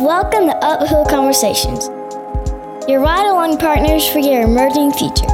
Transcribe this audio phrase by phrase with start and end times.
[0.00, 1.88] Welcome to Uphill Conversations,
[2.88, 5.26] your ride along partners for your emerging future.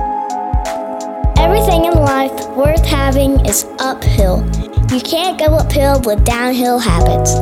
[1.36, 4.42] Everything in life worth having is uphill.
[4.90, 7.34] You can't go uphill with downhill habits.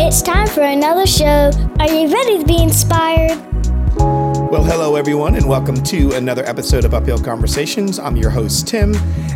[0.00, 1.50] It's time for another show.
[1.80, 3.47] Are you ready to be inspired?
[4.50, 7.98] Well, hello, everyone, and welcome to another episode of Uphill Conversations.
[7.98, 8.94] I'm your host, Tim,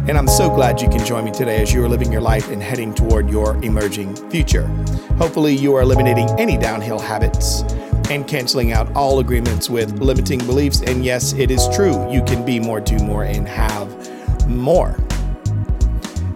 [0.08, 2.50] and I'm so glad you can join me today as you are living your life
[2.50, 4.66] and heading toward your emerging future.
[5.18, 7.60] Hopefully, you are eliminating any downhill habits
[8.08, 10.80] and canceling out all agreements with limiting beliefs.
[10.80, 14.96] And yes, it is true, you can be more, do more, and have more.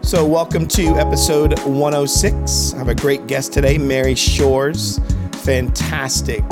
[0.02, 2.74] So, welcome to episode 106.
[2.74, 5.00] I have a great guest today, Mary Shores,
[5.32, 6.44] fantastic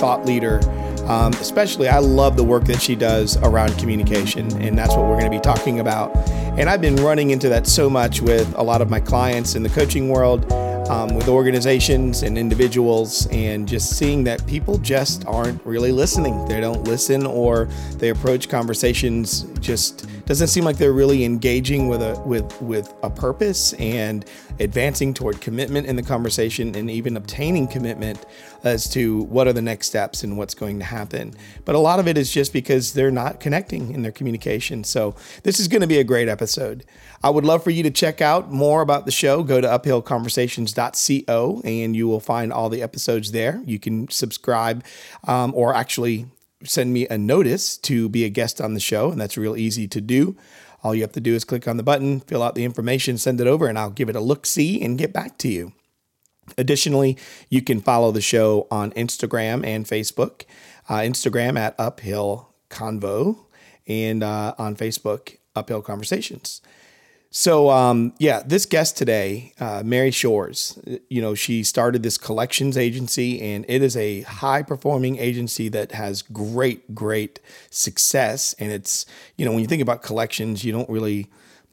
[0.00, 0.60] thought leader
[1.08, 5.18] um, especially, I love the work that she does around communication, and that's what we're
[5.18, 6.16] going to be talking about.
[6.58, 9.62] And I've been running into that so much with a lot of my clients in
[9.62, 10.50] the coaching world,
[10.88, 16.44] um, with organizations and individuals, and just seeing that people just aren't really listening.
[16.46, 17.68] They don't listen, or
[17.98, 23.08] they approach conversations just doesn't seem like they're really engaging with a with with a
[23.08, 24.24] purpose and
[24.58, 28.26] advancing toward commitment in the conversation and even obtaining commitment
[28.64, 31.32] as to what are the next steps and what's going to happen.
[31.64, 34.82] But a lot of it is just because they're not connecting in their communication.
[34.82, 36.84] So this is going to be a great episode.
[37.22, 39.44] I would love for you to check out more about the show.
[39.44, 43.62] Go to uphillconversations.co and you will find all the episodes there.
[43.64, 44.84] You can subscribe
[45.28, 46.26] um, or actually
[46.64, 49.86] send me a notice to be a guest on the show, and that's real easy
[49.88, 50.36] to do.
[50.82, 53.40] All you have to do is click on the button, fill out the information, send
[53.40, 55.72] it over, and I'll give it a look see and get back to you.
[56.56, 57.18] Additionally,
[57.48, 60.42] you can follow the show on Instagram and Facebook.
[60.88, 63.38] Uh, Instagram at Uphill Convo,
[63.88, 66.60] and uh, on Facebook, Uphill Conversations.
[67.30, 70.78] So, um, yeah, this guest today, uh, Mary Shores,
[71.10, 75.92] you know, she started this collections agency, and it is a high performing agency that
[75.92, 78.54] has great, great success.
[78.58, 79.06] And it's,
[79.36, 81.28] you know, when you think about collections, you don't really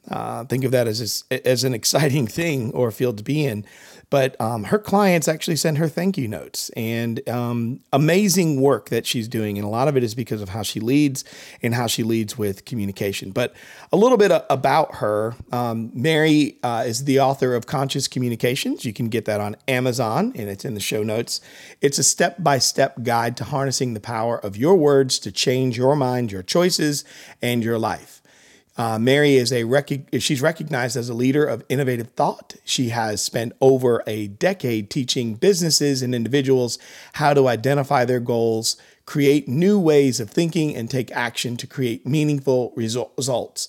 [0.10, 3.66] uh, think of that as as an exciting thing or a field to be in.
[4.14, 9.08] But um, her clients actually send her thank you notes and um, amazing work that
[9.08, 9.58] she's doing.
[9.58, 11.24] And a lot of it is because of how she leads
[11.64, 13.32] and how she leads with communication.
[13.32, 13.56] But
[13.92, 18.86] a little bit about her um, Mary uh, is the author of Conscious Communications.
[18.86, 21.42] You can get that on Amazon and it's in the show notes.
[21.82, 25.76] It's a step by step guide to harnessing the power of your words to change
[25.76, 27.04] your mind, your choices,
[27.42, 28.22] and your life.
[28.76, 32.56] Uh, Mary is a rec- she's recognized as a leader of innovative thought.
[32.66, 36.80] She has spent over a decade teaching businesses and individuals
[37.14, 38.76] how to identify their goals,
[39.06, 43.68] create new ways of thinking, and take action to create meaningful results.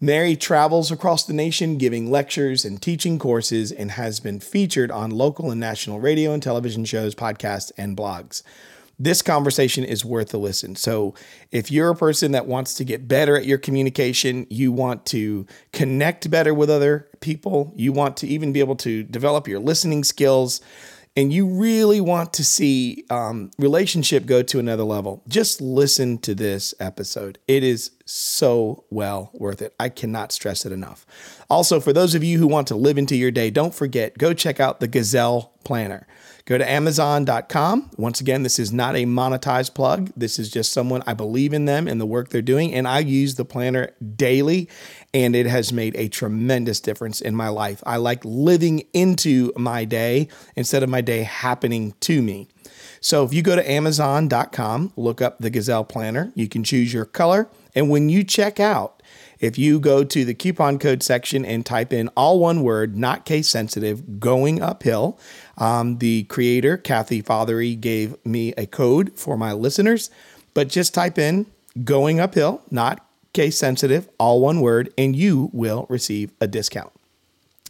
[0.00, 5.10] Mary travels across the nation giving lectures and teaching courses and has been featured on
[5.10, 8.42] local and national radio and television shows, podcasts, and blogs
[8.98, 10.74] this conversation is worth a listen.
[10.74, 11.14] So,
[11.50, 15.46] if you're a person that wants to get better at your communication, you want to
[15.72, 20.02] connect better with other people, you want to even be able to develop your listening
[20.02, 20.60] skills,
[21.18, 26.34] and you really want to see um, relationship go to another level, just listen to
[26.34, 27.38] this episode.
[27.48, 29.74] It is so well worth it.
[29.80, 31.06] I cannot stress it enough.
[31.50, 34.32] Also, for those of you who want to live into your day, don't forget, go
[34.32, 36.06] check out the Gazelle Planner.
[36.48, 37.90] Go to Amazon.com.
[37.98, 40.10] Once again, this is not a monetized plug.
[40.16, 42.72] This is just someone I believe in them and the work they're doing.
[42.72, 44.66] And I use the planner daily,
[45.12, 47.82] and it has made a tremendous difference in my life.
[47.84, 52.48] I like living into my day instead of my day happening to me.
[53.02, 57.04] So if you go to Amazon.com, look up the Gazelle Planner, you can choose your
[57.04, 57.50] color.
[57.74, 58.97] And when you check out,
[59.40, 63.24] if you go to the coupon code section and type in all one word, not
[63.24, 65.18] case sensitive, going uphill,
[65.56, 70.10] um, the creator, Kathy Fothery, gave me a code for my listeners,
[70.54, 71.46] but just type in
[71.84, 76.92] going uphill, not case sensitive, all one word, and you will receive a discount.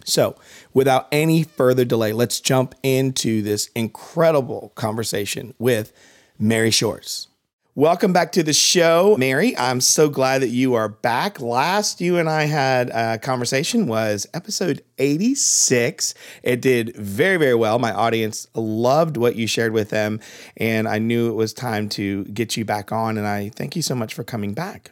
[0.05, 0.37] So,
[0.73, 5.93] without any further delay, let's jump into this incredible conversation with
[6.39, 7.29] Mary Shores.
[7.79, 9.57] Welcome back to the show, Mary.
[9.57, 11.41] I'm so glad that you are back.
[11.41, 16.13] Last you and I had a conversation was episode 86.
[16.43, 17.79] It did very, very well.
[17.79, 20.19] My audience loved what you shared with them,
[20.57, 23.17] and I knew it was time to get you back on.
[23.17, 24.91] And I thank you so much for coming back.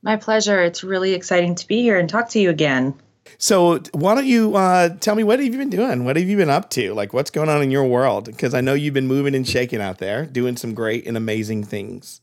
[0.00, 0.58] My pleasure.
[0.62, 2.94] It's really exciting to be here and talk to you again.
[3.38, 6.04] So why don't you uh, tell me what have you been doing?
[6.04, 6.92] What have you been up to?
[6.94, 8.26] Like what's going on in your world?
[8.26, 11.64] Because I know you've been moving and shaking out there, doing some great and amazing
[11.64, 12.20] things.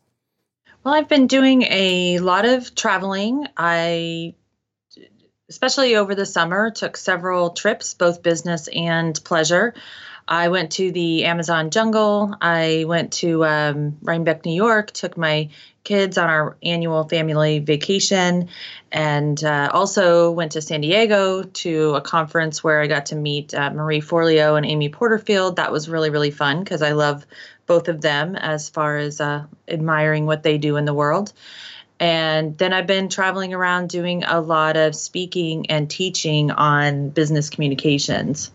[0.84, 3.48] Well, I've been doing a lot of traveling.
[3.58, 4.36] I
[5.50, 9.74] especially over the summer took several trips, both business and pleasure.
[10.28, 12.36] I went to the Amazon jungle.
[12.42, 15.50] I went to um, Rhinebeck, New York, took my
[15.86, 18.50] kids on our annual family vacation,
[18.92, 23.54] and uh, also went to San Diego to a conference where I got to meet
[23.54, 25.56] uh, Marie Forleo and Amy Porterfield.
[25.56, 27.26] That was really, really fun because I love
[27.66, 31.32] both of them as far as uh, admiring what they do in the world.
[32.00, 37.50] And then I've been traveling around doing a lot of speaking and teaching on business
[37.50, 38.52] communications.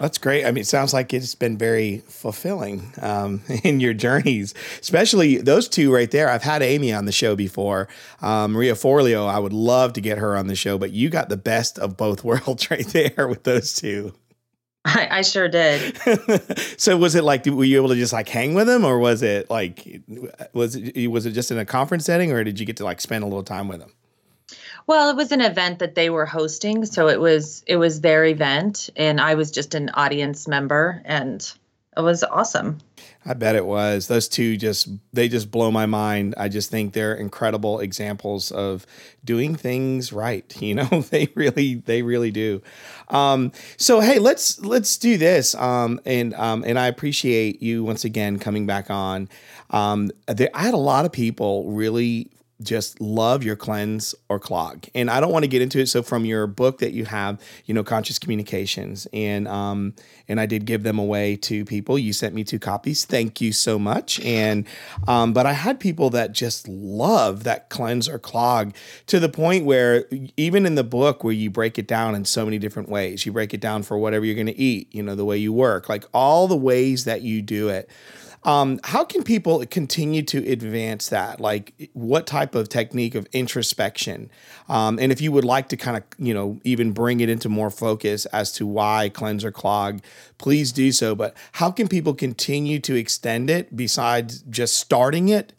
[0.00, 0.46] That's great.
[0.46, 5.68] I mean, it sounds like it's been very fulfilling um, in your journeys, especially those
[5.68, 6.30] two right there.
[6.30, 7.86] I've had Amy on the show before.
[8.22, 11.28] Um, Maria Forleo, I would love to get her on the show, but you got
[11.28, 14.14] the best of both worlds right there with those two.
[14.86, 15.98] I, I sure did.
[16.80, 19.20] so was it like were you able to just like hang with them, or was
[19.20, 20.00] it like
[20.54, 23.02] was it was it just in a conference setting, or did you get to like
[23.02, 23.92] spend a little time with them?
[24.86, 28.24] Well, it was an event that they were hosting, so it was it was their
[28.24, 31.40] event, and I was just an audience member, and
[31.96, 32.78] it was awesome.
[33.26, 34.06] I bet it was.
[34.06, 36.34] Those two just they just blow my mind.
[36.38, 38.86] I just think they're incredible examples of
[39.24, 40.44] doing things right.
[40.60, 42.62] You know, they really they really do.
[43.08, 45.54] Um, so hey, let's let's do this.
[45.54, 49.28] Um, and um, and I appreciate you once again coming back on.
[49.70, 52.30] Um, there, I had a lot of people really
[52.62, 54.86] just love your cleanse or clog.
[54.94, 55.88] And I don't want to get into it.
[55.88, 59.94] So from your book that you have, you know, conscious communications, and um,
[60.28, 61.98] and I did give them away to people.
[61.98, 63.04] You sent me two copies.
[63.04, 64.20] Thank you so much.
[64.20, 64.66] And
[65.08, 68.74] um, but I had people that just love that cleanse or clog
[69.06, 72.44] to the point where even in the book where you break it down in so
[72.44, 75.14] many different ways, you break it down for whatever you're going to eat, you know,
[75.14, 77.88] the way you work, like all the ways that you do it
[78.44, 81.40] um, how can people continue to advance that?
[81.40, 84.30] Like, what type of technique of introspection?
[84.68, 87.48] Um, and if you would like to kind of, you know, even bring it into
[87.50, 90.00] more focus as to why cleanse or clog,
[90.38, 91.14] please do so.
[91.14, 95.52] But how can people continue to extend it besides just starting it?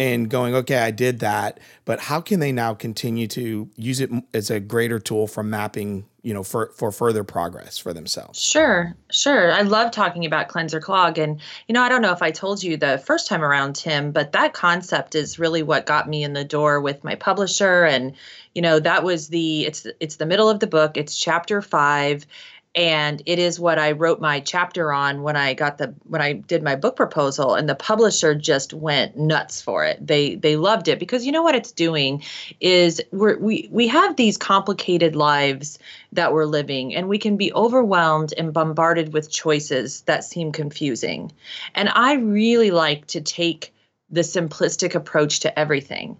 [0.00, 4.10] And going, okay, I did that, but how can they now continue to use it
[4.32, 8.40] as a greater tool for mapping you know for for further progress for themselves?
[8.40, 9.52] Sure sure.
[9.52, 11.38] I love talking about cleanse or clog and
[11.68, 14.32] you know i don't know if i told you the first time around tim but
[14.32, 18.14] that concept is really what got me in the door with my publisher and
[18.54, 22.26] you know that was the it's it's the middle of the book it's chapter 5
[22.74, 26.34] and it is what I wrote my chapter on when I got the when I
[26.34, 30.06] did my book proposal and the publisher just went nuts for it.
[30.06, 32.22] They they loved it because you know what it's doing
[32.60, 35.80] is we're, we we have these complicated lives
[36.12, 41.32] that we're living and we can be overwhelmed and bombarded with choices that seem confusing.
[41.74, 43.74] And I really like to take
[44.10, 46.18] the simplistic approach to everything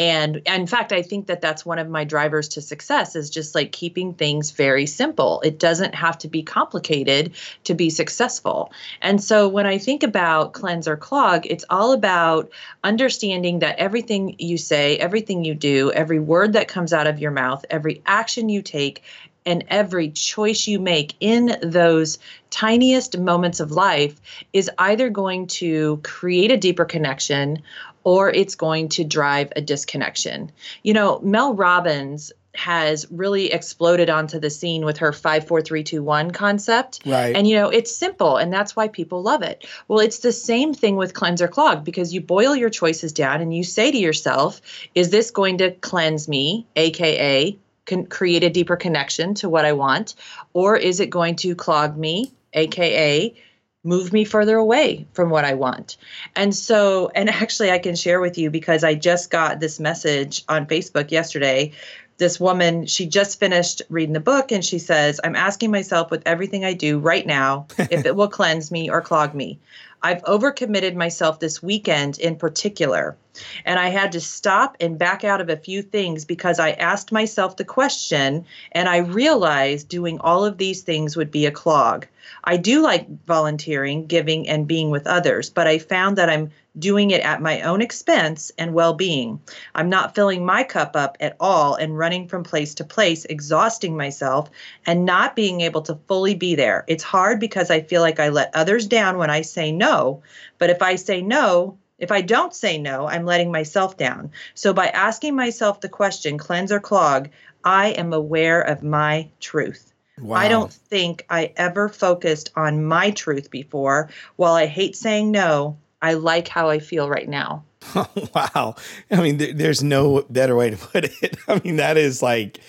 [0.00, 3.54] and in fact i think that that's one of my drivers to success is just
[3.54, 5.42] like keeping things very simple.
[5.42, 8.72] It doesn't have to be complicated to be successful.
[9.02, 12.50] And so when i think about cleanse or clog it's all about
[12.82, 17.30] understanding that everything you say everything you do every word that comes out of your
[17.30, 19.02] mouth every action you take
[19.46, 22.18] and every choice you make in those
[22.50, 24.20] tiniest moments of life
[24.52, 27.62] is either going to create a deeper connection
[28.04, 30.52] or it's going to drive a disconnection.
[30.82, 37.00] You know, Mel Robbins has really exploded onto the scene with her 54321 concept.
[37.06, 37.36] Right.
[37.36, 39.66] And you know, it's simple and that's why people love it.
[39.86, 43.40] Well, it's the same thing with cleanse or clog because you boil your choices down
[43.40, 44.60] and you say to yourself,
[44.94, 49.72] is this going to cleanse me, aka can create a deeper connection to what I
[49.72, 50.14] want,
[50.52, 53.34] or is it going to clog me, aka
[53.82, 55.96] move me further away from what I want.
[56.36, 60.44] And so, and actually, I can share with you because I just got this message
[60.48, 61.72] on Facebook yesterday.
[62.18, 66.22] This woman, she just finished reading the book and she says, I'm asking myself with
[66.26, 69.58] everything I do right now if it will cleanse me or clog me.
[70.02, 73.16] I've overcommitted myself this weekend in particular,
[73.64, 77.12] and I had to stop and back out of a few things because I asked
[77.12, 82.06] myself the question and I realized doing all of these things would be a clog.
[82.42, 87.10] I do like volunteering, giving, and being with others, but I found that I'm doing
[87.10, 89.40] it at my own expense and well being.
[89.74, 93.96] I'm not filling my cup up at all and running from place to place, exhausting
[93.96, 94.50] myself
[94.86, 96.84] and not being able to fully be there.
[96.86, 100.22] It's hard because I feel like I let others down when I say no.
[100.58, 104.30] But if I say no, if I don't say no, I'm letting myself down.
[104.54, 107.28] So by asking myself the question, cleanse or clog,
[107.62, 109.92] I am aware of my truth.
[110.18, 110.36] Wow.
[110.36, 114.10] I don't think I ever focused on my truth before.
[114.36, 117.64] While I hate saying no, I like how I feel right now.
[118.34, 118.76] Wow.
[119.10, 121.36] I mean, th- there's no better way to put it.
[121.48, 122.60] I mean, that is like,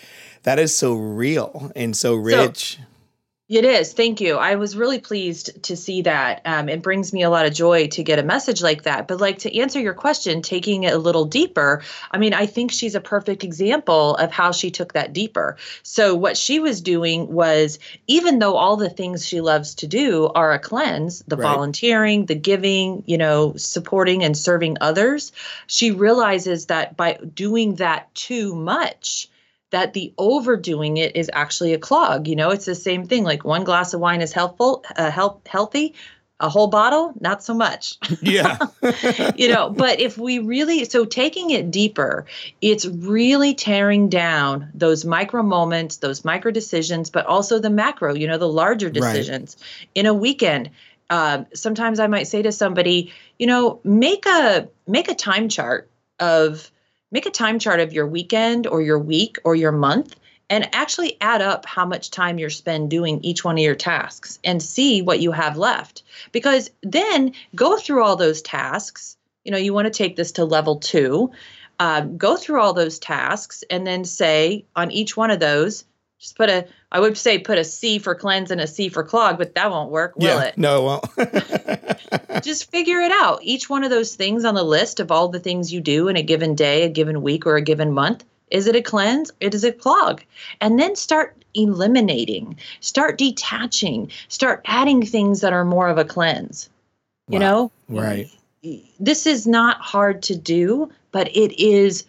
[0.44, 2.78] that is so real and so rich.
[2.78, 2.84] So,
[3.51, 3.91] It is.
[3.91, 4.38] Thank you.
[4.38, 6.41] I was really pleased to see that.
[6.46, 9.10] Um, it brings me a lot of joy to get a message like that.
[9.10, 12.72] But, like, to answer your question, taking it a little deeper, I mean, I think
[12.72, 15.58] she's a perfect example of how she took that deeper.
[15.84, 17.77] So, what she was doing was,
[18.08, 21.46] even though all the things she loves to do are a cleanse the right.
[21.46, 25.34] volunteering, the giving, you know, supporting and serving others,
[25.67, 29.27] she realizes that by doing that too much,
[29.72, 32.28] that the overdoing it is actually a clog.
[32.28, 33.24] You know, it's the same thing.
[33.24, 35.96] Like one glass of wine is helpful, uh, help healthy.
[36.44, 38.00] A whole bottle, not so much.
[38.24, 38.58] Yeah.
[39.36, 42.25] you know, but if we really, so taking it deeper,
[42.62, 48.28] it's really tearing down those micro moments, those micro decisions, but also the macro, you
[48.28, 49.90] know, the larger decisions right.
[49.94, 50.72] in a weekend.
[51.12, 55.92] Uh, sometimes I might say to somebody, you know, make a make a time chart
[56.20, 56.71] of
[57.12, 60.15] make a time chart of your weekend or your week or your month
[60.50, 64.38] and actually add up how much time you're spend doing each one of your tasks
[64.44, 66.03] and see what you have left.
[66.34, 69.15] Because then go through all those tasks.
[69.46, 71.32] You know you want to take this to level two.
[71.80, 75.86] Uh, go through all those tasks and then say on each one of those
[76.22, 79.03] just put a i would say put a c for cleanse and a c for
[79.03, 80.58] clog but that won't work will yeah, it?
[80.58, 80.84] no it
[81.18, 81.81] won't
[82.41, 85.39] just figure it out each one of those things on the list of all the
[85.39, 88.67] things you do in a given day a given week or a given month is
[88.67, 89.31] it a cleanse?
[89.39, 90.21] It is a clog.
[90.60, 96.69] And then start eliminating, start detaching, start adding things that are more of a cleanse.
[97.27, 97.33] Wow.
[97.33, 97.71] You know?
[97.89, 98.29] Right.
[99.00, 102.05] This is not hard to do, but it is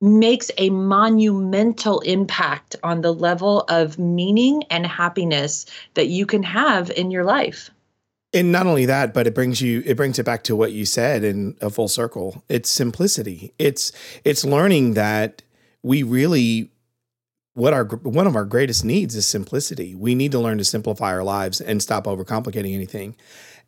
[0.00, 6.90] makes a monumental impact on the level of meaning and happiness that you can have
[6.90, 7.70] in your life.
[8.34, 10.84] And not only that, but it brings you it brings it back to what you
[10.84, 12.42] said in a full circle.
[12.48, 13.54] It's simplicity.
[13.58, 13.92] It's
[14.24, 15.42] it's learning that
[15.82, 16.70] we really
[17.54, 19.94] what our one of our greatest needs is simplicity.
[19.94, 23.14] We need to learn to simplify our lives and stop overcomplicating anything.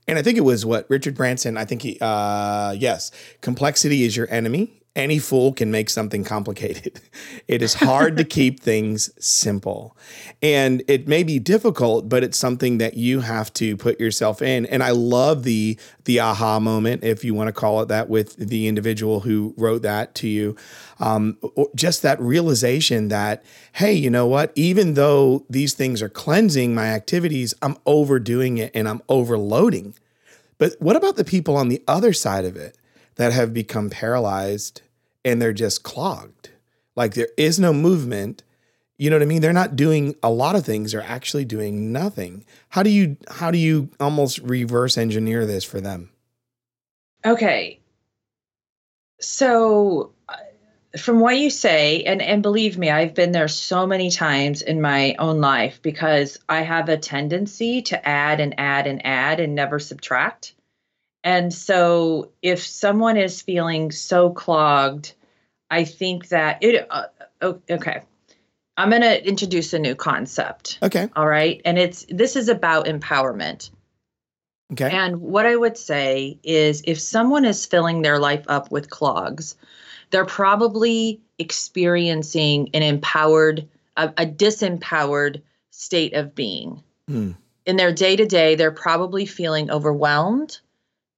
[0.09, 1.57] And I think it was what Richard Branson.
[1.57, 7.01] I think he, uh, yes, complexity is your enemy, any fool can make something complicated.
[7.49, 9.97] It is hard to keep things simple.
[10.43, 14.67] And it may be difficult, but it's something that you have to put yourself in.
[14.67, 18.37] And I love the the aha moment, if you want to call it that, with
[18.37, 20.57] the individual who wrote that to you.
[20.99, 21.39] Um,
[21.75, 24.53] just that realization that, hey, you know what?
[24.55, 29.95] Even though these things are cleansing my activities, I'm overdoing it and I'm overloading.
[30.59, 32.77] But what about the people on the other side of it
[33.17, 34.83] that have become paralyzed
[35.27, 36.51] and they're just clogged.
[36.95, 38.45] Like there is no movement.
[38.97, 39.43] You know what I mean?
[39.43, 40.93] They're not doing a lot of things.
[40.93, 42.47] They're actually doing nothing.
[42.71, 46.11] How do you how do you almost reverse engineer this for them?
[47.27, 47.81] Okay.
[49.21, 50.37] So uh,
[50.97, 54.81] from what you say and and believe me I've been there so many times in
[54.81, 59.55] my own life because I have a tendency to add and add and add and
[59.55, 60.55] never subtract.
[61.27, 65.13] And so if someone is feeling so clogged,
[65.69, 67.07] I think that it, uh,
[67.43, 68.03] okay.
[68.77, 70.79] I'm going to introduce a new concept.
[70.85, 71.09] Okay.
[71.17, 71.61] All right.
[71.65, 73.71] And it's, this is about empowerment.
[74.73, 74.89] Okay.
[74.89, 79.57] And what I would say is if someone is filling their life up with clogs,
[80.11, 85.43] they're probably experiencing an empowered, a, a disempowered
[85.73, 86.85] state of being.
[87.09, 87.33] Hmm.
[87.65, 90.61] In their day to day, they're probably feeling overwhelmed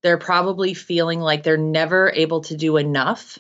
[0.03, 3.39] they're probably feeling like they're never able to do enough.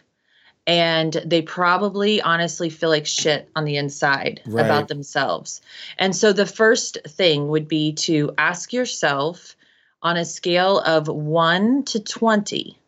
[0.66, 4.64] And they probably honestly feel like shit on the inside right.
[4.64, 5.62] about themselves.
[5.98, 9.56] And so the first thing would be to ask yourself
[10.02, 12.78] on a scale of one to 20,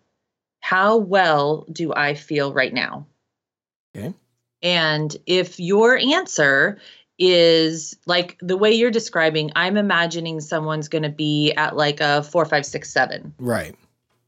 [0.61, 3.07] how well do I feel right now?
[3.97, 4.15] Okay.
[4.63, 6.79] And if your answer
[7.21, 12.23] is like the way you're describing, I'm imagining someone's going to be at like a
[12.23, 13.35] four, five, six, seven.
[13.39, 13.77] Right.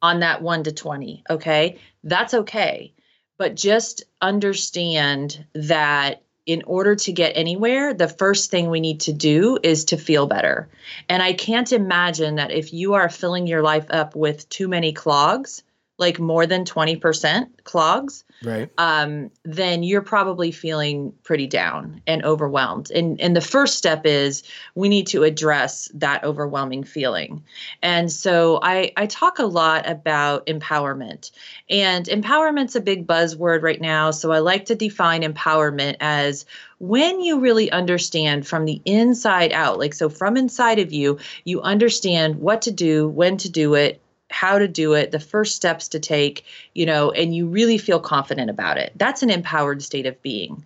[0.03, 1.25] On that one to 20.
[1.31, 1.79] Okay.
[2.05, 2.93] That's okay.
[3.39, 9.13] But just understand that in order to get anywhere, the first thing we need to
[9.13, 10.69] do is to feel better.
[11.09, 14.93] And I can't imagine that if you are filling your life up with too many
[14.93, 15.63] clogs,
[15.99, 18.71] like more than 20% clogs, right.
[18.79, 22.91] um, then you're probably feeling pretty down and overwhelmed.
[22.91, 24.43] And and the first step is
[24.75, 27.45] we need to address that overwhelming feeling.
[27.83, 31.31] And so I I talk a lot about empowerment.
[31.71, 34.11] And empowerment's a big buzzword right now.
[34.11, 36.45] So I like to define empowerment as
[36.79, 41.63] when you really understand from the inside out, like so from inside of you, you
[41.63, 44.02] understand what to do, when to do it,
[44.33, 48.01] how to do it, the first steps to take, you know, and you really feel
[48.01, 48.93] confident about it.
[48.97, 50.63] That's an empowered state of being.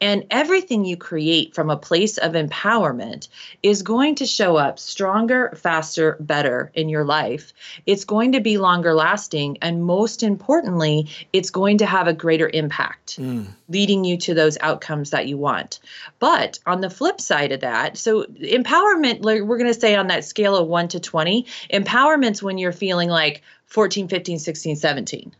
[0.00, 3.28] And everything you create from a place of empowerment
[3.62, 7.52] is going to show up stronger, faster, better in your life.
[7.86, 9.58] It's going to be longer lasting.
[9.62, 13.46] And most importantly, it's going to have a greater impact, mm.
[13.68, 15.80] leading you to those outcomes that you want.
[16.18, 20.08] But on the flip side of that, so empowerment, like we're going to say on
[20.08, 25.34] that scale of one to 20, empowerment's when you're feeling like 14, 15, 16, 17.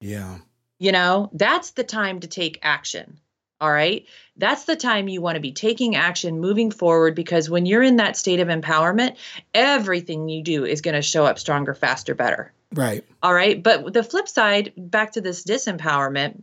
[0.00, 0.38] Yeah.
[0.78, 3.18] You know, that's the time to take action.
[3.62, 4.06] All right.
[4.36, 7.98] That's the time you want to be taking action, moving forward, because when you're in
[7.98, 9.16] that state of empowerment,
[9.54, 12.52] everything you do is going to show up stronger, faster, better.
[12.74, 13.04] Right.
[13.22, 13.62] All right.
[13.62, 16.42] But the flip side, back to this disempowerment,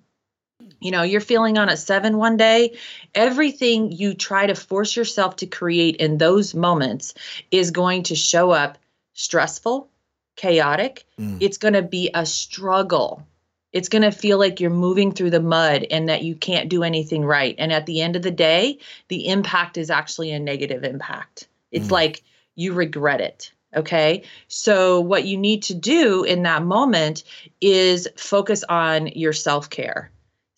[0.80, 2.78] you know, you're feeling on a seven one day,
[3.14, 7.16] everything you try to force yourself to create in those moments
[7.52, 8.78] is going to show up
[9.12, 9.90] stressful,
[10.38, 11.06] chaotic.
[11.20, 11.40] Mm.
[11.42, 13.28] It's going to be a struggle
[13.72, 16.84] it's going to feel like you're moving through the mud and that you can't do
[16.84, 17.56] anything right.
[17.58, 21.48] And at the end of the day, the impact is actually a negative impact.
[21.72, 21.92] It's mm.
[21.92, 22.24] like
[22.56, 23.52] you regret it.
[23.76, 24.24] Okay.
[24.48, 27.24] So, what you need to do in that moment
[27.62, 30.12] is focus on your self care.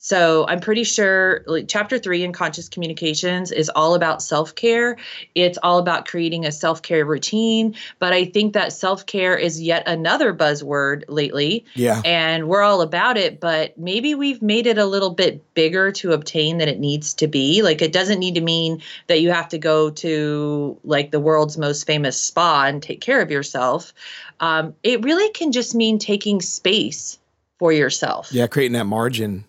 [0.04, 4.98] So I'm pretty sure like, chapter three in conscious communications is all about self care.
[5.36, 7.76] It's all about creating a self care routine.
[8.00, 11.66] But I think that self care is yet another buzzword lately.
[11.76, 12.02] Yeah.
[12.04, 16.14] And we're all about it, but maybe we've made it a little bit bigger to
[16.14, 17.62] obtain than it needs to be.
[17.62, 21.60] Like it doesn't need to mean that you have to go to like the world's
[21.60, 23.94] most famous spa and take care of yourself.
[24.40, 27.20] Um, it really can just mean taking space
[27.60, 28.30] for yourself.
[28.32, 29.46] Yeah, creating that margin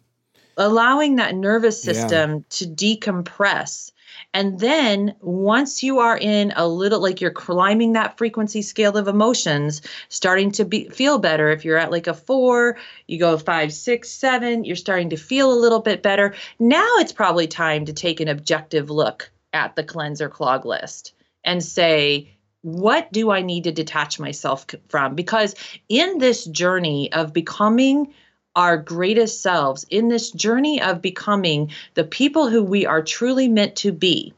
[0.56, 2.40] allowing that nervous system yeah.
[2.50, 3.92] to decompress.
[4.35, 9.09] And then once you are in a little like you're climbing that frequency scale of
[9.09, 11.50] emotions, starting to be feel better.
[11.50, 15.52] If you're at like a four, you go five, six, seven, you're starting to feel
[15.52, 16.35] a little bit better.
[16.59, 21.12] Now it's probably time to take an objective look at the cleanse or clog list
[21.44, 22.30] and say,
[22.62, 25.15] what do I need to detach myself from?
[25.15, 25.54] Because
[25.88, 28.15] in this journey of becoming
[28.54, 33.76] our greatest selves in this journey of becoming the people who we are truly meant
[33.76, 34.34] to be,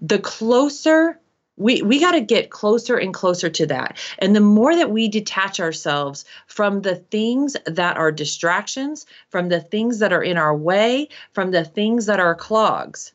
[0.00, 1.18] the closer
[1.58, 3.98] we, we got to get closer and closer to that.
[4.18, 9.60] And the more that we detach ourselves from the things that are distractions, from the
[9.60, 13.12] things that are in our way, from the things that are clogs,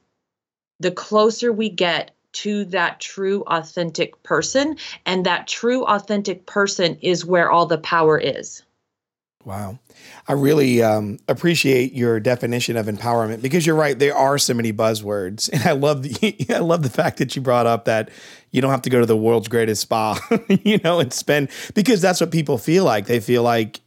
[0.79, 4.77] the closer we get to that true, authentic person.
[5.05, 8.63] And that true, authentic person is where all the power is.
[9.43, 9.79] Wow.
[10.27, 13.97] I really um, appreciate your definition of empowerment because you're right.
[13.97, 17.41] There are so many buzzwords, and I love the I love the fact that you
[17.41, 18.09] brought up that
[18.51, 20.19] you don't have to go to the world's greatest spa,
[20.63, 23.07] you know, and spend because that's what people feel like.
[23.07, 23.81] They feel like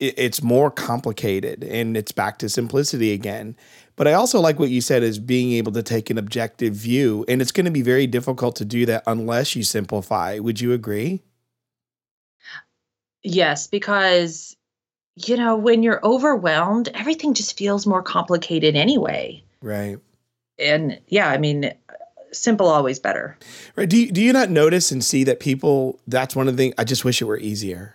[0.00, 3.56] it's more complicated, and it's back to simplicity again.
[3.96, 7.24] But I also like what you said is being able to take an objective view,
[7.26, 10.38] and it's going to be very difficult to do that unless you simplify.
[10.38, 11.22] Would you agree?
[13.24, 14.56] Yes, because
[15.26, 19.42] you know, when you're overwhelmed, everything just feels more complicated anyway.
[19.62, 19.98] Right.
[20.58, 21.72] And yeah, I mean,
[22.32, 23.36] simple always better.
[23.76, 23.88] Right.
[23.88, 26.74] Do you, do you not notice and see that people, that's one of the things,
[26.78, 27.94] I just wish it were easier.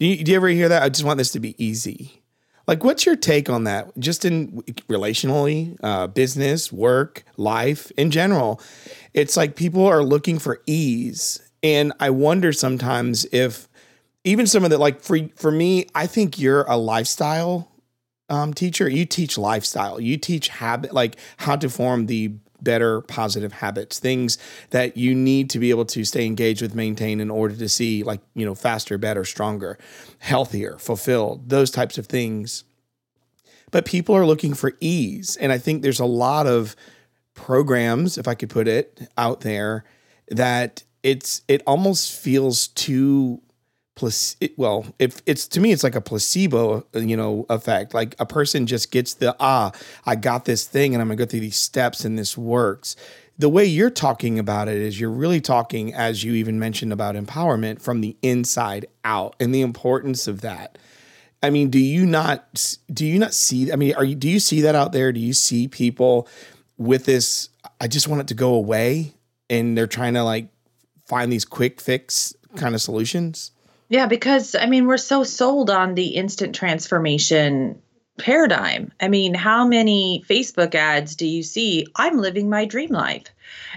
[0.00, 0.82] Do you, do you ever hear that?
[0.82, 2.22] I just want this to be easy.
[2.66, 3.96] Like, what's your take on that?
[3.98, 8.60] Just in relationally, uh, business, work, life in general,
[9.14, 11.40] it's like people are looking for ease.
[11.62, 13.67] And I wonder sometimes if
[14.24, 17.70] even some of the like for for me, I think you're a lifestyle
[18.28, 18.88] um, teacher.
[18.88, 20.00] You teach lifestyle.
[20.00, 24.36] You teach habit, like how to form the better positive habits, things
[24.70, 28.02] that you need to be able to stay engaged with, maintain in order to see
[28.02, 29.78] like you know faster, better, stronger,
[30.18, 32.64] healthier, fulfilled, those types of things.
[33.70, 36.74] But people are looking for ease, and I think there's a lot of
[37.34, 39.84] programs, if I could put it out there,
[40.30, 43.40] that it's it almost feels too
[44.56, 47.94] well if it's to me it's like a placebo you know effect.
[47.94, 49.72] Like a person just gets the ah
[50.06, 52.96] i got this thing and i'm gonna go through these steps and this works.
[53.38, 57.14] The way you're talking about it is you're really talking as you even mentioned about
[57.14, 60.78] empowerment from the inside out and the importance of that.
[61.42, 64.40] I mean do you not do you not see i mean are you do you
[64.40, 65.12] see that out there?
[65.12, 66.28] Do you see people
[66.76, 67.48] with this
[67.80, 69.14] i just want it to go away
[69.50, 70.48] and they're trying to like
[71.06, 73.52] find these quick fix kind of solutions
[73.88, 77.80] yeah, because I mean, we're so sold on the instant transformation
[78.18, 78.92] paradigm.
[79.00, 81.86] I mean, how many Facebook ads do you see?
[81.96, 83.26] I'm living my dream life.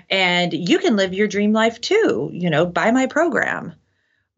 [0.09, 3.73] And you can live your dream life too, you know, buy my program.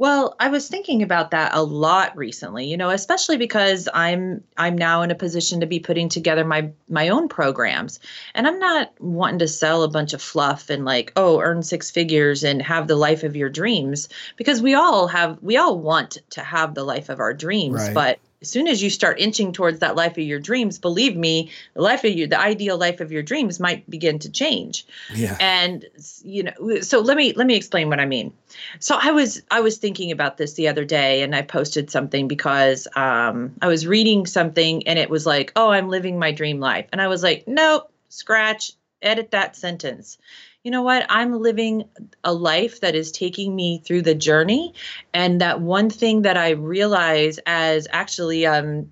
[0.04, 4.78] Well, I was thinking about that a lot recently, you know, especially because I'm I'm
[4.78, 8.02] now in a position to be putting together my my own programs.
[8.36, 11.90] And I'm not wanting to sell a bunch of fluff and like, oh, earn six
[11.90, 16.18] figures and have the life of your dreams because we all have we all want
[16.32, 17.94] to have the life of our dreams, right.
[17.94, 21.50] but as soon as you start inching towards that life of your dreams, believe me,
[21.74, 24.86] the life of you, the ideal life of your dreams might begin to change.
[25.16, 25.38] Yeah.
[25.40, 25.86] And
[26.24, 28.34] you know, so let me let me explain what I mean.
[28.80, 32.28] So I was I was thinking about this the other day, and I posted something
[32.28, 36.60] because um, I was reading something, and it was like, "Oh, I'm living my dream
[36.60, 40.18] life," and I was like, "Nope, scratch, edit that sentence."
[40.64, 41.06] You know what?
[41.10, 41.84] I'm living
[42.24, 44.74] a life that is taking me through the journey.
[45.14, 48.90] And that one thing that I realize as actually, um,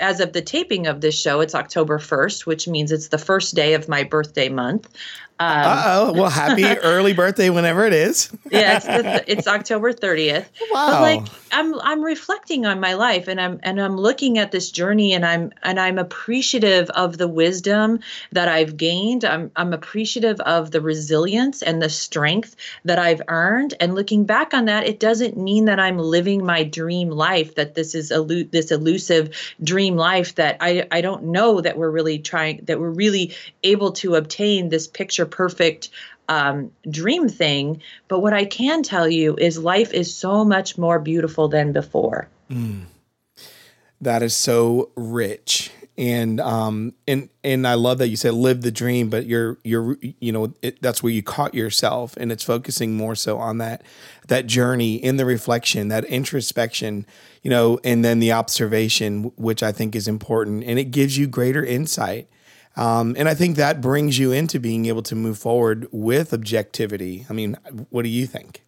[0.00, 3.54] as of the taping of this show, it's October 1st, which means it's the first
[3.54, 4.88] day of my birthday month.
[5.38, 8.30] Um, oh, well, happy early birthday whenever it is.
[8.50, 10.46] yeah, it's, it's October 30th.
[10.72, 10.90] Wow.
[10.90, 14.70] But like I'm I'm reflecting on my life and I'm and I'm looking at this
[14.70, 18.00] journey and I'm and I'm appreciative of the wisdom
[18.32, 19.24] that I've gained.
[19.24, 23.74] I'm I'm appreciative of the resilience and the strength that I've earned.
[23.80, 27.74] And looking back on that, it doesn't mean that I'm living my dream life, that
[27.74, 32.18] this is a this elusive dream life that I I don't know that we're really
[32.18, 35.90] trying that we're really able to obtain this picture perfect
[36.28, 37.82] um, dream thing.
[38.08, 42.28] But what I can tell you is life is so much more beautiful than before.
[42.50, 42.84] Mm.
[44.00, 45.70] That is so rich.
[45.98, 49.98] And um and and I love that you said live the dream, but you're you're
[50.00, 53.82] you know it, that's where you caught yourself, and it's focusing more so on that
[54.28, 57.04] that journey in the reflection, that introspection,
[57.42, 61.26] you know, and then the observation, which I think is important, and it gives you
[61.26, 62.26] greater insight
[62.76, 67.26] um, and I think that brings you into being able to move forward with objectivity.
[67.28, 67.56] I mean,
[67.90, 68.62] what do you think?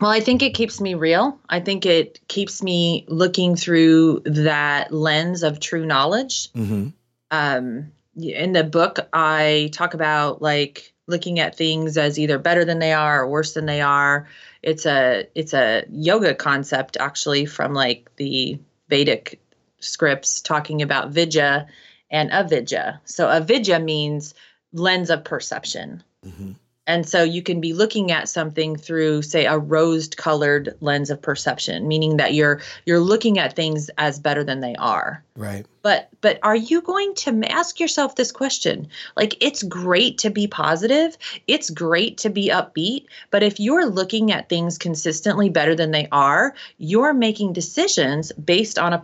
[0.00, 1.38] Well, I think it keeps me real.
[1.48, 6.52] I think it keeps me looking through that lens of true knowledge.
[6.52, 6.88] Mm-hmm.
[7.30, 12.78] Um, in the book, I talk about like looking at things as either better than
[12.78, 14.28] they are or worse than they are.
[14.62, 19.40] It's a it's a yoga concept actually from like the Vedic
[19.80, 21.66] scripts talking about vidya
[22.10, 23.00] and avidya.
[23.04, 24.34] So avidya means
[24.72, 26.02] lens of perception.
[26.24, 26.52] Mm-hmm.
[26.88, 31.20] And so you can be looking at something through say a rose colored lens of
[31.20, 35.24] perception, meaning that you're you're looking at things as better than they are.
[35.34, 35.66] Right.
[35.82, 38.88] But but are you going to ask yourself this question?
[39.16, 44.30] Like it's great to be positive, it's great to be upbeat, but if you're looking
[44.30, 49.02] at things consistently better than they are, you're making decisions based on a,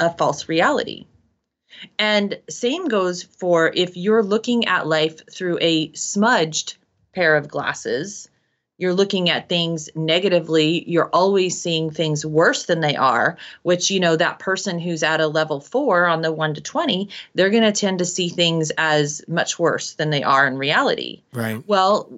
[0.00, 1.06] a false reality.
[1.98, 6.76] And same goes for if you're looking at life through a smudged
[7.12, 8.28] pair of glasses,
[8.76, 14.00] you're looking at things negatively, you're always seeing things worse than they are, which, you
[14.00, 17.62] know, that person who's at a level four on the one to 20, they're going
[17.62, 21.22] to tend to see things as much worse than they are in reality.
[21.32, 21.62] Right.
[21.68, 22.10] Well,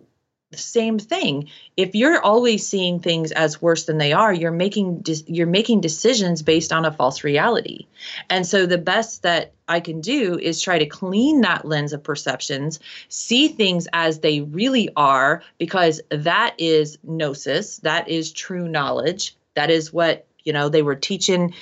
[0.54, 1.48] same thing.
[1.76, 5.80] If you're always seeing things as worse than they are you're making de- you're making
[5.80, 7.86] decisions based on a false reality.
[8.30, 12.02] And so the best that i can do is try to clean that lens of
[12.02, 12.78] perceptions
[13.08, 19.70] see things as they really are because that is gnosis that is true knowledge that
[19.70, 21.52] is what you know they were teaching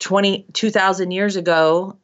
[0.00, 1.96] 20 2000 years ago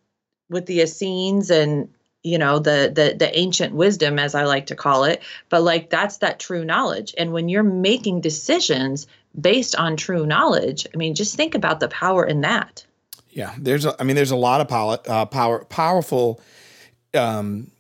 [0.49, 1.89] with the essenes and
[2.23, 5.23] you know the the the ancient wisdom as i like to call it.
[5.49, 7.15] But like that's that true knowledge.
[7.17, 9.07] And when you're making decisions
[9.41, 12.85] based on true knowledge i mean just think about the power in that.
[13.31, 16.41] Yeah there's a, i mean there's a lot of power uh, power powerful
[17.15, 17.71] um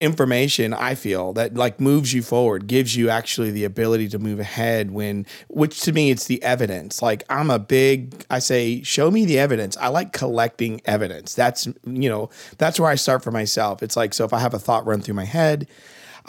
[0.00, 4.38] information i feel that like moves you forward gives you actually the ability to move
[4.38, 9.10] ahead when which to me it's the evidence like i'm a big i say show
[9.10, 13.32] me the evidence i like collecting evidence that's you know that's where i start for
[13.32, 15.66] myself it's like so if i have a thought run through my head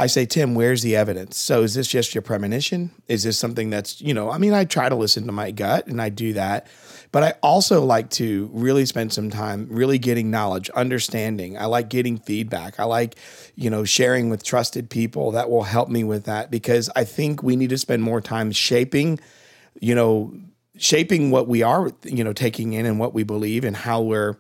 [0.01, 1.37] I say, Tim, where's the evidence?
[1.37, 2.91] So is this just your premonition?
[3.09, 5.87] Is this something that's, you know, I mean, I try to listen to my gut
[5.87, 6.67] and I do that.
[7.11, 11.57] But I also like to really spend some time really getting knowledge, understanding.
[11.57, 12.79] I like getting feedback.
[12.79, 13.15] I like,
[13.55, 17.41] you know, sharing with trusted people that will help me with that because I think
[17.41, 19.19] we need to spend more time shaping,
[19.79, 20.33] you know,
[20.77, 24.37] shaping what we are, you know, taking in and what we believe and how we're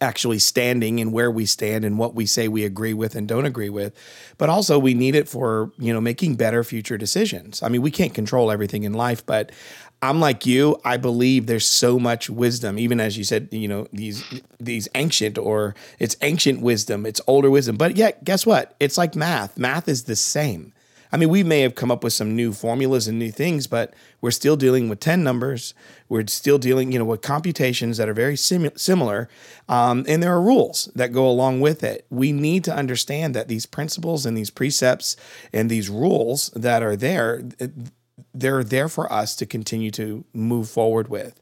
[0.00, 3.44] actually standing and where we stand and what we say we agree with and don't
[3.44, 3.94] agree with.
[4.38, 7.62] But also we need it for you know making better future decisions.
[7.62, 9.52] I mean we can't control everything in life but
[10.00, 10.80] i'm like you.
[10.84, 14.24] I believe there's so much wisdom even as you said you know these
[14.58, 17.76] these ancient or it's ancient wisdom it's older wisdom.
[17.76, 18.74] But yet guess what?
[18.80, 19.58] It's like math.
[19.58, 20.72] Math is the same
[21.12, 23.92] I mean, we may have come up with some new formulas and new things, but
[24.22, 25.74] we're still dealing with 10 numbers.
[26.08, 29.28] We're still dealing, you know, with computations that are very sim- similar.
[29.68, 32.06] Um, and there are rules that go along with it.
[32.08, 35.16] We need to understand that these principles and these precepts
[35.52, 37.42] and these rules that are there,
[38.32, 41.38] they're there for us to continue to move forward with.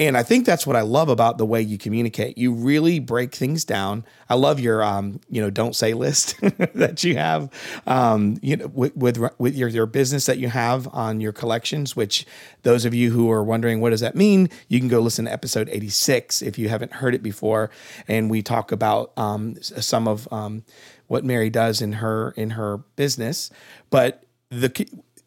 [0.00, 2.38] And I think that's what I love about the way you communicate.
[2.38, 4.06] You really break things down.
[4.30, 7.52] I love your, um, you know, don't say list that you have,
[7.86, 11.94] um, you know, with, with, with your your business that you have on your collections.
[11.94, 12.24] Which
[12.62, 15.32] those of you who are wondering what does that mean, you can go listen to
[15.32, 17.70] episode eighty six if you haven't heard it before,
[18.08, 20.64] and we talk about um, some of um,
[21.08, 23.50] what Mary does in her in her business.
[23.90, 24.70] But the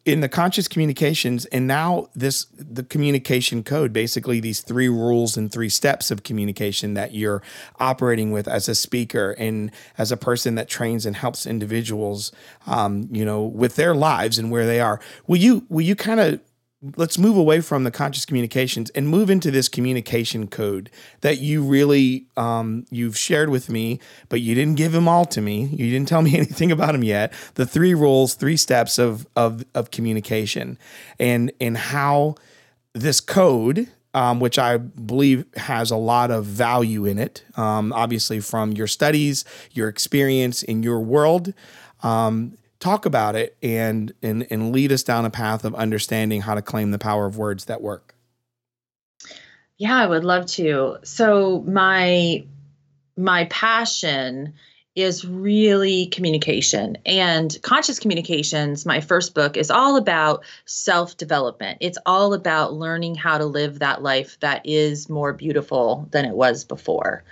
[0.04, 5.50] in the conscious communications and now this the communication code basically these three rules and
[5.50, 7.42] three steps of communication that you're
[7.80, 12.32] operating with as a speaker and as a person that trains and helps individuals
[12.66, 15.00] um, you know with their lives and where they are.
[15.26, 16.40] Will you will you kind of
[16.96, 20.90] let's move away from the conscious communications and move into this communication code
[21.22, 25.40] that you really um, you've shared with me but you didn't give them all to
[25.40, 29.26] me you didn't tell me anything about them yet the three rules three steps of
[29.36, 30.78] of, of communication
[31.18, 32.34] and and how
[32.92, 38.38] this code um, which I believe has a lot of value in it, um, obviously
[38.38, 41.52] from your studies, your experience in your world.
[42.04, 46.54] Um, talk about it and and and lead us down a path of understanding how
[46.54, 48.14] to claim the power of words that work.
[49.78, 50.98] Yeah, I would love to.
[51.02, 52.44] So my
[53.16, 54.52] my passion
[54.94, 62.32] is really communication and conscious communications my first book is all about self-development it's all
[62.32, 67.24] about learning how to live that life that is more beautiful than it was before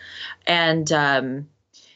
[0.45, 1.47] and um,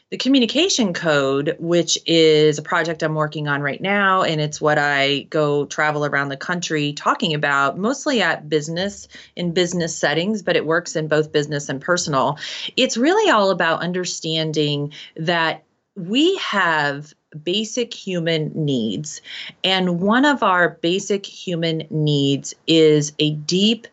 [0.09, 4.77] the communication code, which is a project I'm working on right now, and it's what
[4.77, 10.55] I go travel around the country talking about, mostly at business, in business settings, but
[10.55, 12.37] it works in both business and personal.
[12.77, 15.65] It's really all about understanding that
[15.95, 19.21] we have basic human needs.
[19.61, 23.87] And one of our basic human needs is a deep,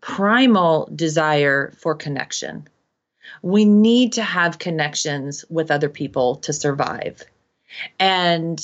[0.00, 2.68] primal desire for connection
[3.46, 7.22] we need to have connections with other people to survive.
[8.00, 8.58] And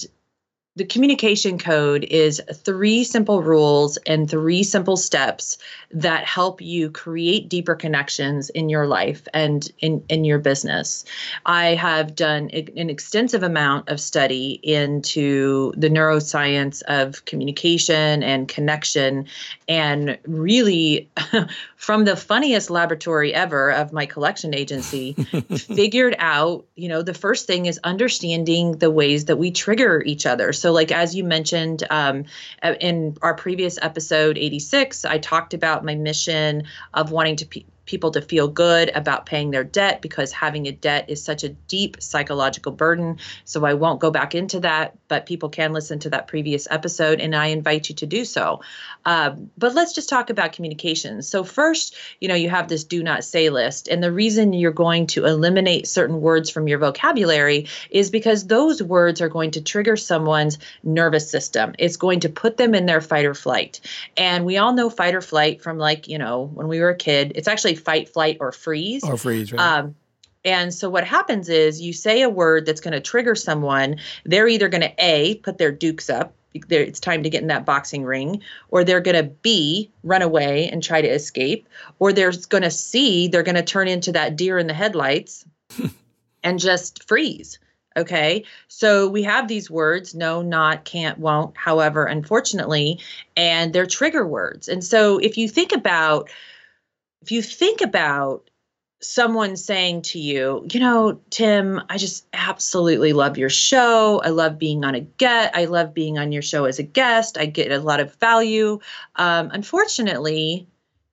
[0.74, 5.58] the communication code is three simple rules and three simple steps
[5.90, 11.04] that help you create deeper connections in your life and in, in your business.
[11.44, 19.26] I have done an extensive amount of study into the neuroscience of communication and connection,
[19.68, 21.10] and really,
[21.76, 25.12] from the funniest laboratory ever of my collection agency,
[25.56, 30.24] figured out, you know, the first thing is understanding the ways that we trigger each
[30.24, 30.54] other.
[30.62, 32.26] So, like as you mentioned um,
[32.80, 36.62] in our previous episode 86, I talked about my mission
[36.94, 40.72] of wanting to pe- people to feel good about paying their debt because having a
[40.72, 43.18] debt is such a deep psychological burden.
[43.44, 47.20] So I won't go back into that, but people can listen to that previous episode,
[47.20, 48.60] and I invite you to do so.
[49.04, 51.22] Um, but let's just talk about communication.
[51.22, 54.70] So, first, you know, you have this do not say list, and the reason you're
[54.72, 59.60] going to eliminate certain words from your vocabulary is because those words are going to
[59.60, 61.74] trigger someone's nervous system.
[61.78, 63.80] It's going to put them in their fight or flight.
[64.16, 66.96] And we all know fight or flight from like, you know, when we were a
[66.96, 67.32] kid.
[67.34, 69.04] It's actually fight, flight, or freeze.
[69.04, 69.78] Or freeze, right.
[69.78, 69.94] Um,
[70.44, 73.96] and so what happens is you say a word that's going to trigger someone.
[74.24, 77.64] They're either going to A, put their dukes up, it's time to get in that
[77.64, 82.32] boxing ring, or they're going to B, run away and try to escape, or they're
[82.48, 85.44] going to C, they're going to turn into that deer in the headlights
[86.42, 87.58] and just freeze.
[87.96, 88.44] Okay.
[88.68, 93.00] So we have these words no, not, can't, won't, however, unfortunately,
[93.36, 94.68] and they're trigger words.
[94.68, 96.30] And so if you think about,
[97.22, 98.50] if you think about
[99.00, 104.20] someone saying to you, you know, Tim, I just absolutely love your show.
[104.24, 105.56] I love being on a get.
[105.56, 107.38] I love being on your show as a guest.
[107.38, 108.78] I get a lot of value.
[109.16, 110.68] Um, unfortunately,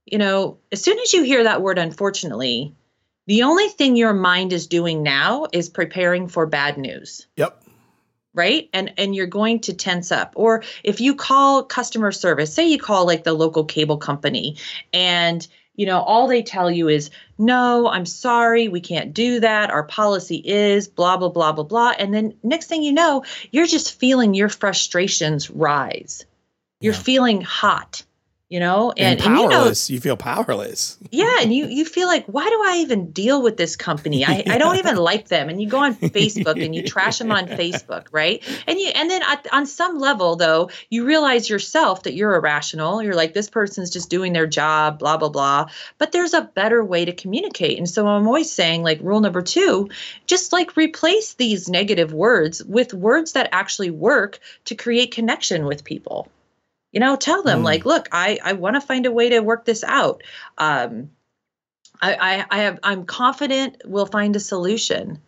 [0.05, 2.73] you know, as soon as you hear that word, unfortunately,
[3.27, 7.27] the only thing your mind is doing now is preparing for bad news.
[7.37, 7.63] Yep
[8.35, 12.67] right and and you're going to tense up or if you call customer service say
[12.67, 14.55] you call like the local cable company
[14.93, 15.47] and
[15.79, 19.71] you know, all they tell you is, no, I'm sorry, we can't do that.
[19.71, 21.93] Our policy is blah, blah, blah, blah, blah.
[21.97, 26.25] And then next thing you know, you're just feeling your frustrations rise.
[26.81, 26.99] You're yeah.
[26.99, 28.03] feeling hot.
[28.49, 28.91] You know?
[28.97, 30.97] And, and powerless you, know, you, feel powerless.
[31.11, 34.25] Yeah and you you feel like why do i even deal with this company?
[34.25, 35.49] I, I don't even like them.
[35.49, 38.43] And you go on facebook and you trash them on facebook right?
[38.67, 43.01] And you and then at, on some level though you realize yourself that you're irrational.
[43.03, 45.67] You're like this person's just doing their job blah blah blah.
[45.99, 47.77] But there's a better way to communicate.
[47.77, 49.89] And so i'm always saying like rule number two
[50.25, 55.83] just like replace these negative words with words that actually work to create connection with
[55.83, 56.27] people
[56.91, 57.65] you know tell them mm.
[57.65, 60.23] like look i i want to find a way to work this out.
[60.57, 61.11] Um
[62.01, 65.19] I, I i have i'm confident we'll find a solution.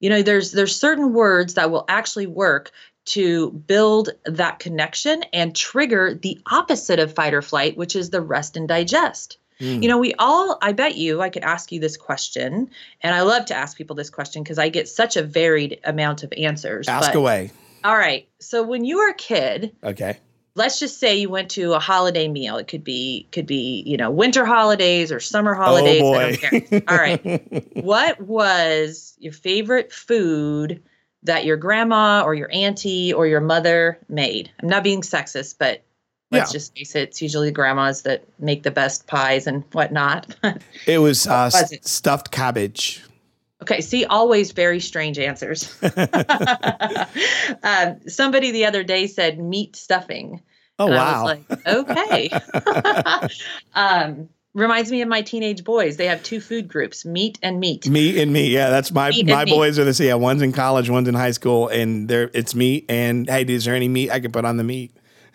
[0.00, 2.72] You know there's there's certain words that will actually work
[3.06, 8.20] to build that connection and trigger the opposite of fight or flight which is the
[8.20, 9.38] rest and digest.
[9.60, 9.84] Mm.
[9.84, 12.68] you know we all i bet you i could ask you this question
[13.02, 16.24] and i love to ask people this question because i get such a varied amount
[16.24, 17.52] of answers ask but, away.
[17.84, 20.18] All right so when you were a kid okay
[20.56, 22.56] let's just say you went to a holiday meal.
[22.56, 26.02] It could be could be you know winter holidays or summer holidays.
[26.02, 26.18] Oh boy!
[26.18, 26.82] I don't care.
[26.88, 30.82] All right, what was your favorite food
[31.22, 34.50] that your grandma or your auntie or your mother made?
[34.62, 35.82] I'm not being sexist, but
[36.30, 36.58] let's yeah.
[36.58, 40.34] just face it, it's usually grandmas that make the best pies and whatnot.
[40.86, 41.86] it was, uh, was it?
[41.86, 43.02] stuffed cabbage.
[43.64, 45.74] Okay, see, always very strange answers.
[47.62, 50.42] um, somebody the other day said meat stuffing.
[50.78, 51.24] Oh and wow!
[51.24, 52.28] like, okay.
[53.74, 55.96] um, reminds me of my teenage boys.
[55.96, 57.88] They have two food groups: meat and meat.
[57.88, 58.50] Meat and meat.
[58.50, 59.82] Yeah, that's my meat my boys meat.
[59.82, 60.08] are the same.
[60.08, 62.84] Yeah, one's in college, one's in high school, and there it's meat.
[62.90, 64.92] And hey, is there any meat I can put on the meat?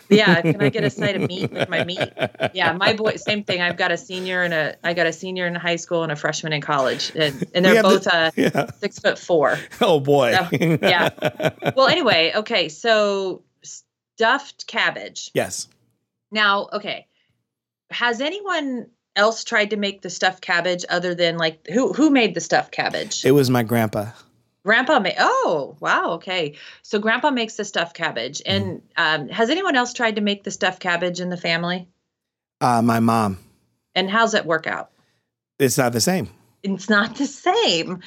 [0.10, 2.10] Yeah, can I get a side of meat with my meat?
[2.54, 3.62] Yeah, my boy, same thing.
[3.62, 6.15] I've got a senior and a, I got a senior in high school and a
[6.15, 8.72] freshman in college, and, and they're both the, uh, yeah.
[8.72, 9.58] six foot four.
[9.82, 10.34] Oh boy.
[10.34, 10.48] So,
[10.82, 11.10] yeah.
[11.76, 15.32] Well, anyway, okay, so stuffed cabbage.
[15.34, 15.67] Yes.
[16.32, 17.08] Now, okay,
[17.91, 22.34] has anyone else tried to make the stuffed cabbage other than like who who made
[22.34, 23.26] the stuffed cabbage?
[23.26, 24.12] It was my grandpa.
[24.63, 25.15] Grandpa made.
[25.19, 26.12] Oh, wow.
[26.13, 26.56] Okay.
[26.82, 28.41] So grandpa makes the stuffed cabbage.
[28.45, 28.82] And mm.
[28.98, 31.88] um, has anyone else tried to make the stuffed cabbage in the family?
[32.62, 33.38] Uh, my mom.
[33.95, 34.91] And how's it work out?
[35.60, 36.30] It's not the same
[36.63, 38.02] it's not the same.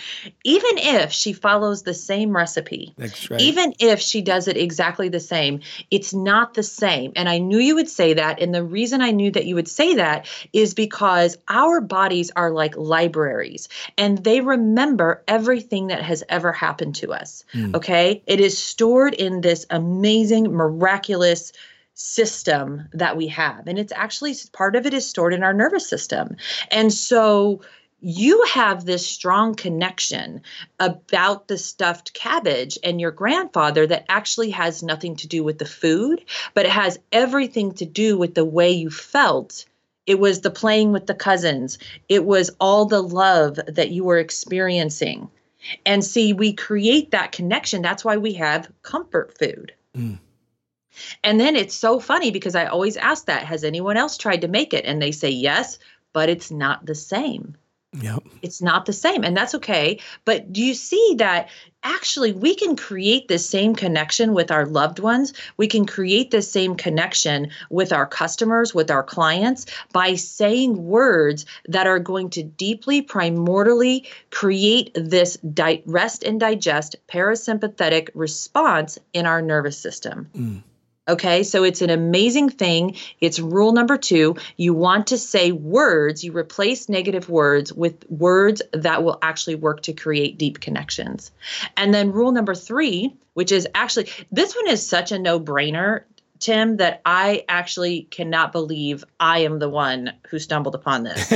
[0.45, 3.41] Even if she follows the same recipe, right.
[3.41, 5.61] even if she does it exactly the same,
[5.91, 7.13] it's not the same.
[7.17, 8.41] And I knew you would say that.
[8.41, 12.51] And the reason I knew that you would say that is because our bodies are
[12.51, 17.45] like libraries and they remember everything that has ever happened to us.
[17.55, 17.75] Mm.
[17.75, 18.23] Okay.
[18.27, 21.53] It is stored in this amazing, miraculous,
[21.95, 25.87] system that we have and it's actually part of it is stored in our nervous
[25.87, 26.37] system
[26.71, 27.61] and so
[28.05, 30.43] you have this strong connection
[30.81, 35.65] about the stuffed cabbage and your grandfather that actually has nothing to do with the
[35.65, 39.65] food, but it has everything to do with the way you felt.
[40.05, 44.19] It was the playing with the cousins, it was all the love that you were
[44.19, 45.31] experiencing.
[45.87, 47.83] And see, we create that connection.
[47.83, 49.75] That's why we have comfort food.
[49.97, 50.19] Mm.
[51.23, 54.49] And then it's so funny because I always ask that Has anyone else tried to
[54.49, 54.85] make it?
[54.87, 55.79] And they say yes,
[56.13, 57.57] but it's not the same.
[58.01, 58.23] Yep.
[58.41, 59.99] It's not the same, and that's okay.
[60.25, 61.51] But do you see that
[61.83, 65.35] actually we can create this same connection with our loved ones?
[65.59, 71.45] We can create this same connection with our customers, with our clients by saying words
[71.69, 79.27] that are going to deeply, primordially create this di- rest and digest parasympathetic response in
[79.27, 80.31] our nervous system.
[80.35, 80.63] Mm.
[81.09, 82.97] Okay, so it's an amazing thing.
[83.21, 84.37] It's rule number two.
[84.57, 89.83] You want to say words, you replace negative words with words that will actually work
[89.83, 91.33] to create deep connections.
[91.77, 96.05] And then rule number three, which is actually, this one is such a no brainer,
[96.39, 101.29] Tim, that I actually cannot believe I am the one who stumbled upon this.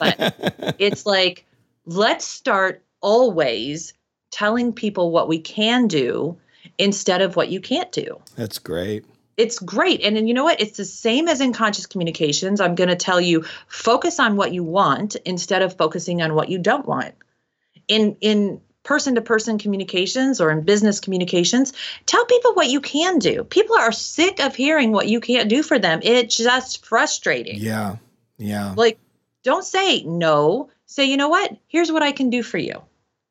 [0.00, 1.46] but it's like,
[1.86, 3.94] let's start always
[4.32, 6.36] telling people what we can do
[6.78, 8.20] instead of what you can't do.
[8.34, 9.04] That's great
[9.36, 10.02] it's great.
[10.02, 10.60] And then you know what?
[10.60, 12.60] It's the same as in conscious communications.
[12.60, 16.48] I'm going to tell you focus on what you want instead of focusing on what
[16.48, 17.14] you don't want.
[17.88, 21.72] In in person to person communications or in business communications,
[22.06, 23.44] tell people what you can do.
[23.44, 26.00] People are sick of hearing what you can't do for them.
[26.02, 27.58] It's just frustrating.
[27.58, 27.96] Yeah.
[28.38, 28.74] Yeah.
[28.76, 28.98] Like
[29.42, 30.70] don't say no.
[30.86, 31.56] Say, "You know what?
[31.68, 32.82] Here's what I can do for you."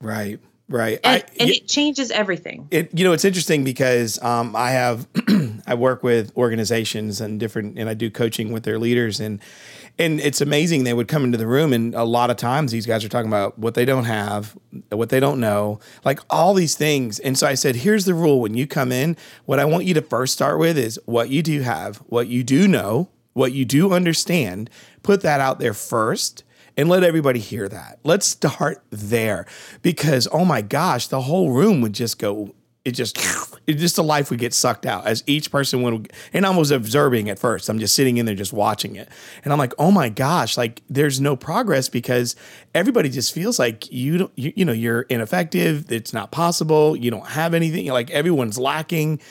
[0.02, 0.40] Right.
[0.72, 1.00] Right.
[1.04, 2.68] And, I, and it, it changes everything.
[2.72, 5.08] It you know it's interesting because um, I have
[5.68, 9.42] I work with organizations and different and I do coaching with their leaders and
[10.00, 12.86] and it's amazing they would come into the room and a lot of times these
[12.86, 14.58] guys are talking about what they don't have,
[14.90, 17.20] what they don't know, like all these things.
[17.20, 19.94] And so I said, here's the rule when you come in, what I want you
[19.96, 23.66] to first start with is what you do have, what you do know, what you
[23.66, 24.70] do understand,
[25.04, 26.44] put that out there first
[26.78, 28.00] and let everybody hear that.
[28.04, 29.46] Let's start there
[29.82, 32.54] because oh my gosh, the whole room would just go
[32.84, 33.18] it just
[33.68, 36.72] it just the life would get sucked out as each person would and I was
[36.72, 37.70] observing at first.
[37.70, 39.08] I'm just sitting in there just watching it.
[39.44, 42.36] And I'm like, "Oh my gosh, like there's no progress because
[42.74, 47.12] everybody just feels like you don't you, you know, you're ineffective, it's not possible, you
[47.12, 49.22] don't have anything, like everyone's lacking.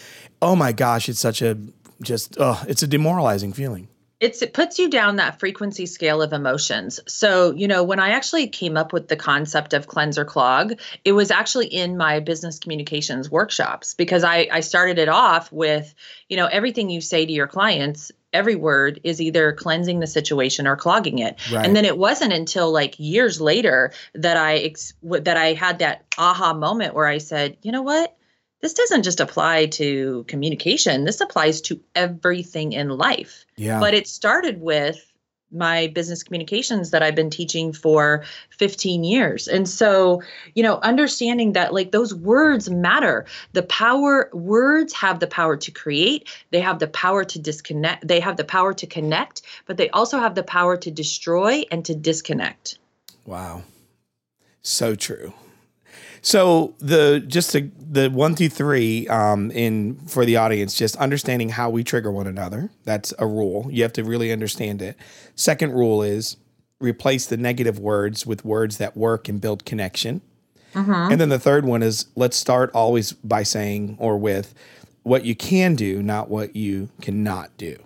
[0.41, 1.59] Oh my gosh, it's such a
[2.03, 3.89] just oh, it's a demoralizing feeling
[4.21, 7.01] it's it puts you down that frequency scale of emotions.
[7.09, 10.79] So, you know, when I actually came up with the concept of cleanse or clog,
[11.05, 15.95] it was actually in my business communications workshops because I I started it off with,
[16.29, 20.67] you know, everything you say to your clients every word is either cleansing the situation
[20.67, 21.67] or clogging it right.
[21.67, 26.05] and then it wasn't until like years later that i ex- that i had that
[26.17, 28.17] aha moment where i said you know what
[28.61, 33.81] this doesn't just apply to communication this applies to everything in life yeah.
[33.81, 35.11] but it started with
[35.53, 39.49] my business communications that I've been teaching for 15 years.
[39.49, 40.23] And so,
[40.55, 43.27] you know, understanding that like those words matter.
[43.53, 48.21] The power words have the power to create, they have the power to disconnect, they
[48.21, 51.95] have the power to connect, but they also have the power to destroy and to
[51.95, 52.79] disconnect.
[53.27, 53.63] Wow.
[54.63, 55.33] So true.
[56.23, 61.51] So the just the, the one through three um, in for the audience, just understanding
[61.51, 62.71] how we trigger one another.
[62.85, 63.69] That's a rule.
[63.71, 64.97] You have to really understand it.
[65.35, 66.37] Second rule is
[66.79, 70.21] replace the negative words with words that work and build connection.
[70.75, 71.13] Mm-hmm.
[71.13, 74.55] And then the third one is let's start always by saying or with
[75.03, 77.77] what you can do, not what you cannot do.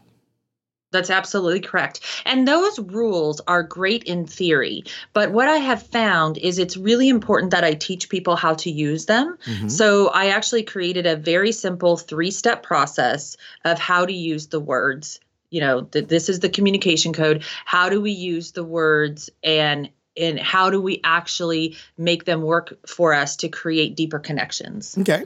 [0.95, 2.01] That's absolutely correct.
[2.25, 4.85] And those rules are great in theory.
[5.13, 8.71] But what I have found is it's really important that I teach people how to
[8.71, 9.37] use them.
[9.45, 9.69] Mm-hmm.
[9.69, 14.61] So I actually created a very simple three step process of how to use the
[14.61, 15.19] words.
[15.51, 17.45] You know, th- this is the communication code.
[17.65, 22.77] How do we use the words and and how do we actually make them work
[22.87, 24.97] for us to create deeper connections?
[24.99, 25.25] Okay.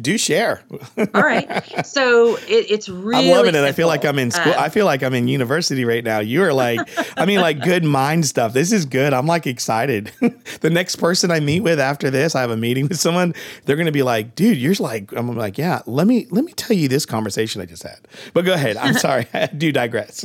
[0.00, 0.62] Do share.
[1.14, 1.86] All right.
[1.86, 3.64] So it, it's really i'm loving it.
[3.64, 4.52] I feel like i'm in school.
[4.52, 6.20] Um, i feel like i'm in university right now.
[6.20, 6.80] You're like
[7.16, 8.52] i mean like good mind stuff.
[8.52, 9.12] This is good.
[9.12, 10.12] I'm like excited.
[10.60, 13.34] The next person i meet with after this i have a meeting with someone
[13.64, 16.76] they're gonna be like dude you're like i'm like yeah let me let me tell
[16.76, 18.00] you this conversation i just had.
[18.34, 18.76] But go ahead.
[18.76, 19.26] I'm sorry.
[19.32, 20.24] I do digress.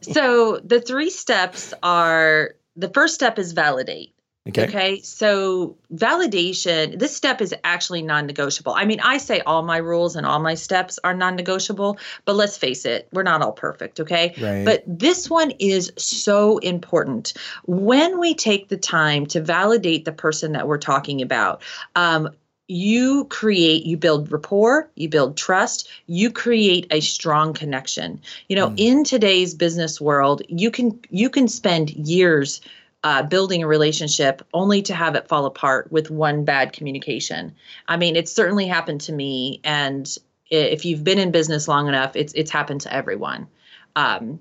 [0.00, 4.12] So the three steps are the first step is validate.
[4.48, 4.64] Okay.
[4.64, 5.00] okay.
[5.02, 8.72] So validation, this step is actually non negotiable.
[8.72, 12.36] I mean, I say all my rules and all my steps are non negotiable, but
[12.36, 14.00] let's face it, we're not all perfect.
[14.00, 14.34] Okay.
[14.40, 14.64] Right.
[14.64, 17.34] But this one is so important.
[17.66, 21.62] When we take the time to validate the person that we're talking about,
[21.94, 22.30] um,
[22.70, 28.20] you create you build rapport you build trust you create a strong connection.
[28.48, 28.74] You know mm.
[28.78, 32.60] in today's business world you can you can spend years
[33.02, 37.54] uh, building a relationship only to have it fall apart with one bad communication.
[37.88, 40.08] I mean it's certainly happened to me and
[40.48, 43.48] if you've been in business long enough it's it's happened to everyone.
[43.96, 44.38] Um,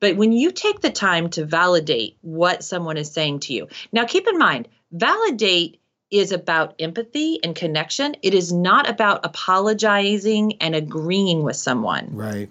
[0.00, 4.04] but when you take the time to validate what someone is saying to you now
[4.04, 5.80] keep in mind validate
[6.10, 8.16] is about empathy and connection.
[8.22, 12.08] It is not about apologizing and agreeing with someone.
[12.12, 12.48] Right.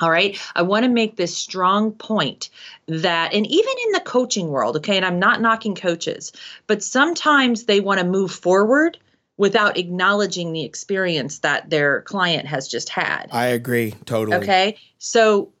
[0.00, 0.38] All right.
[0.54, 2.50] I want to make this strong point
[2.86, 6.32] that, and even in the coaching world, okay, and I'm not knocking coaches,
[6.66, 8.98] but sometimes they want to move forward
[9.36, 13.28] without acknowledging the experience that their client has just had.
[13.32, 14.36] I agree totally.
[14.38, 14.76] Okay.
[14.98, 15.52] So,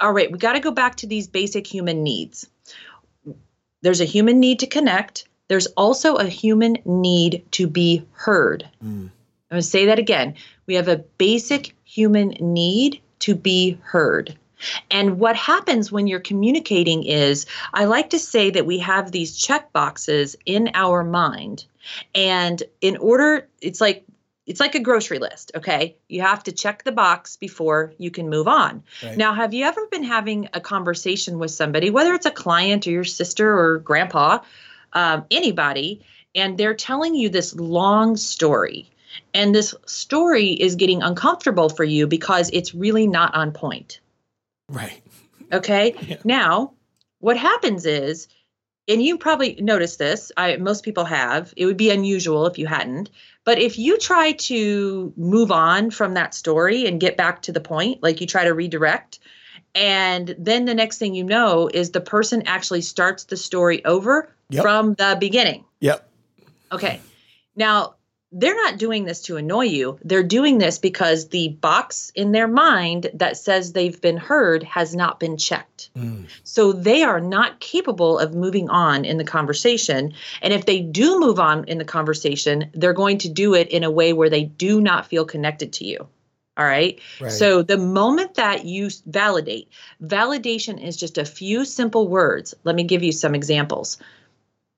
[0.00, 2.48] all right, we got to go back to these basic human needs.
[3.82, 8.68] There's a human need to connect, there's also a human need to be heard.
[8.84, 8.86] Mm.
[8.86, 9.10] I'm
[9.50, 10.36] going to say that again.
[10.66, 14.38] We have a basic human need to be heard.
[14.92, 19.36] And what happens when you're communicating is, I like to say that we have these
[19.36, 21.64] check boxes in our mind.
[22.14, 24.04] And in order, it's like
[24.46, 25.96] it's like a grocery list, okay?
[26.08, 28.84] You have to check the box before you can move on.
[29.02, 29.16] Right.
[29.16, 32.90] Now, have you ever been having a conversation with somebody, whether it's a client or
[32.90, 34.40] your sister or grandpa,
[34.92, 36.02] um, anybody,
[36.34, 38.90] and they're telling you this long story.
[39.34, 44.00] And this story is getting uncomfortable for you because it's really not on point.
[44.68, 45.02] Right.
[45.52, 45.94] Okay.
[46.06, 46.16] Yeah.
[46.24, 46.72] Now,
[47.18, 48.28] what happens is,
[48.88, 52.66] and you probably noticed this, I most people have, it would be unusual if you
[52.66, 53.10] hadn't,
[53.44, 57.60] but if you try to move on from that story and get back to the
[57.60, 59.20] point, like you try to redirect,
[59.74, 64.32] and then the next thing you know is the person actually starts the story over
[64.48, 64.62] yep.
[64.62, 65.64] from the beginning.
[65.80, 66.08] Yep.
[66.72, 67.00] Okay.
[67.56, 67.94] Now,
[68.32, 69.98] they're not doing this to annoy you.
[70.04, 74.94] They're doing this because the box in their mind that says they've been heard has
[74.94, 75.90] not been checked.
[75.96, 76.28] Mm.
[76.44, 80.14] So they are not capable of moving on in the conversation.
[80.42, 83.82] And if they do move on in the conversation, they're going to do it in
[83.82, 86.06] a way where they do not feel connected to you.
[86.60, 87.00] All right?
[87.20, 87.32] right.
[87.32, 89.70] So the moment that you validate,
[90.04, 92.54] validation is just a few simple words.
[92.64, 93.98] Let me give you some examples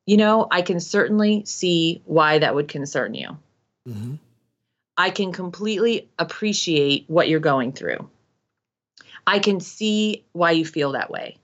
[0.07, 3.39] you know, I can certainly see why that would concern you.
[3.89, 4.15] Mm-hmm.
[4.97, 8.09] I can completely appreciate what you're going through.
[9.27, 11.39] I can see why you feel that way.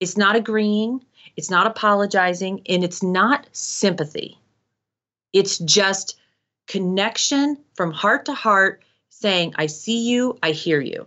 [0.00, 1.04] It's not agreeing,
[1.36, 4.38] it's not apologizing, and it's not sympathy.
[5.32, 6.18] It's just
[6.66, 8.82] connection from heart to heart
[9.20, 11.06] saying, I see you, I hear you.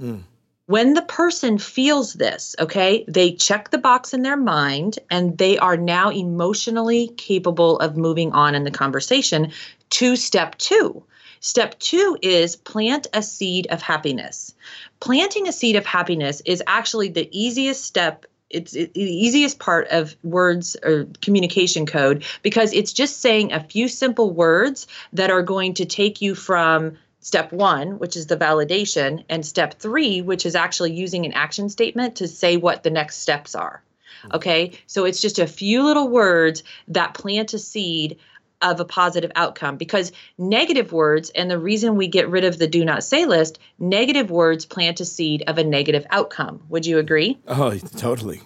[0.00, 0.22] Mm
[0.66, 5.58] when the person feels this, okay, they check the box in their mind and they
[5.58, 9.52] are now emotionally capable of moving on in the conversation
[9.90, 11.04] to step two.
[11.38, 14.54] Step two is plant a seed of happiness.
[14.98, 20.14] Planting a seed of happiness is actually the easiest step it's the easiest part of
[20.22, 25.74] words or communication code because it's just saying a few simple words that are going
[25.74, 26.96] to take you from
[27.26, 31.68] step one, which is the validation, and step three, which is actually using an action
[31.68, 33.82] statement to say what the next steps are.
[34.22, 34.36] Hmm.
[34.36, 38.18] Okay, so it's just a few little words that plant a seed
[38.62, 42.68] of a positive outcome because negative words, and the reason we get rid of the
[42.68, 46.62] do not say list, negative words plant a seed of a negative outcome.
[46.68, 47.38] Would you agree?
[47.48, 48.40] Oh, totally.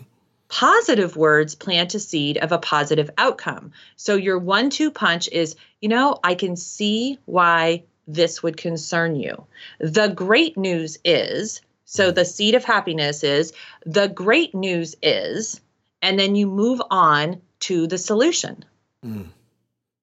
[0.48, 3.72] Positive words plant a seed of a positive outcome.
[3.96, 9.16] So your one two punch is, you know, I can see why this would concern
[9.16, 9.46] you.
[9.78, 13.52] The great news is so the seed of happiness is
[13.84, 15.60] the great news is,
[16.00, 18.64] and then you move on to the solution.
[19.04, 19.26] Mm.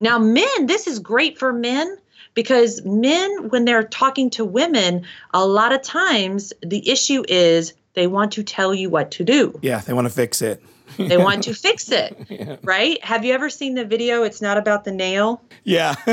[0.01, 1.97] Now, men, this is great for men
[2.33, 8.05] because men, when they're talking to women, a lot of times the issue is they
[8.05, 9.57] want to tell you what to do.
[9.63, 10.63] Yeah, they want to fix it.
[10.97, 12.57] They want to fix it, yeah.
[12.63, 13.03] right?
[13.03, 14.21] Have you ever seen the video?
[14.21, 15.41] It's not about the nail.
[15.63, 15.95] Yeah.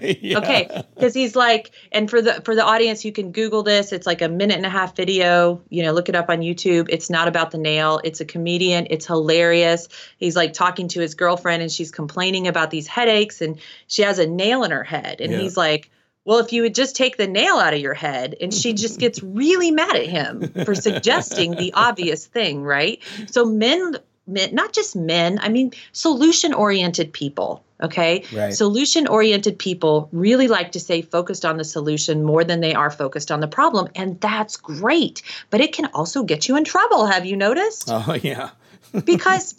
[0.00, 0.38] yeah.
[0.38, 3.92] Okay, because he's like, and for the for the audience, you can Google this.
[3.92, 5.62] It's like a minute and a half video.
[5.70, 6.88] You know, look it up on YouTube.
[6.90, 8.00] It's not about the nail.
[8.02, 8.88] It's a comedian.
[8.90, 9.88] It's hilarious.
[10.18, 14.18] He's like talking to his girlfriend, and she's complaining about these headaches, and she has
[14.18, 15.38] a nail in her head, and yeah.
[15.38, 15.88] he's like
[16.28, 19.00] well, if you would just take the nail out of your head, and she just
[19.04, 23.02] gets really mad at him for suggesting the obvious thing, right?
[23.28, 27.64] So men men, not just men, I mean, solution oriented people.
[27.82, 28.24] Okay.
[28.30, 28.52] Right.
[28.52, 32.90] Solution oriented people really like to stay focused on the solution more than they are
[32.90, 33.88] focused on the problem.
[33.94, 35.22] And that's great.
[35.48, 37.06] But it can also get you in trouble.
[37.06, 37.88] Have you noticed?
[37.90, 38.50] Oh, yeah.
[39.04, 39.54] because,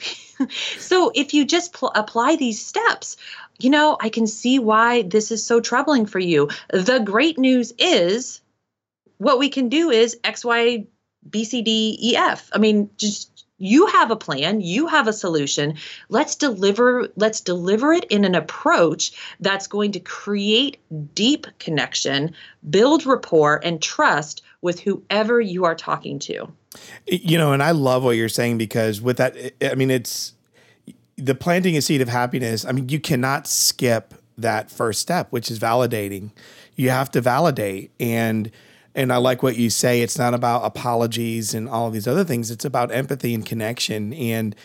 [0.78, 3.18] so if you just pl- apply these steps,
[3.60, 6.50] you know, I can see why this is so troubling for you.
[6.72, 8.42] The great news is
[9.18, 10.88] what we can do is X, Y,
[11.30, 12.50] B, C, D, E, F.
[12.54, 15.76] I mean, just you have a plan you have a solution
[16.08, 20.80] let's deliver let's deliver it in an approach that's going to create
[21.14, 22.34] deep connection
[22.70, 26.48] build rapport and trust with whoever you are talking to
[27.06, 30.34] you know and i love what you're saying because with that i mean it's
[31.20, 35.52] the planting a seed of happiness i mean you cannot skip that first step which
[35.52, 36.32] is validating
[36.76, 38.52] you have to validate and
[38.96, 40.02] and I like what you say.
[40.02, 42.52] It's not about apologies and all these other things.
[42.52, 44.14] It's about empathy and connection.
[44.14, 44.56] And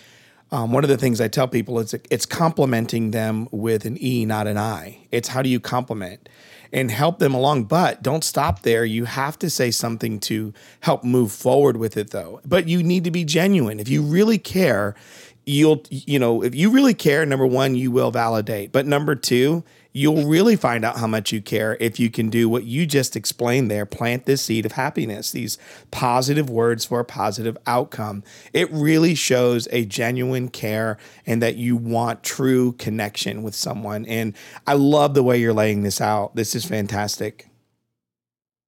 [0.51, 4.25] um, one of the things I tell people is it's complimenting them with an E,
[4.25, 5.07] not an I.
[5.11, 6.29] It's how do you compliment
[6.73, 7.65] and help them along.
[7.65, 8.85] But don't stop there.
[8.85, 12.41] You have to say something to help move forward with it, though.
[12.45, 13.79] But you need to be genuine.
[13.79, 14.95] If you really care,
[15.47, 18.73] you'll, you know, if you really care, number one, you will validate.
[18.73, 19.65] But number two,
[19.97, 23.15] You'll really find out how much you care if you can do what you just
[23.15, 25.57] explained there plant this seed of happiness, these
[25.93, 28.25] positive words for a positive outcome.
[28.53, 34.05] It really shows a genuine care and that you want true connection with someone.
[34.07, 34.35] And
[34.67, 36.35] I love the way you're laying this out.
[36.35, 37.49] This is fantastic.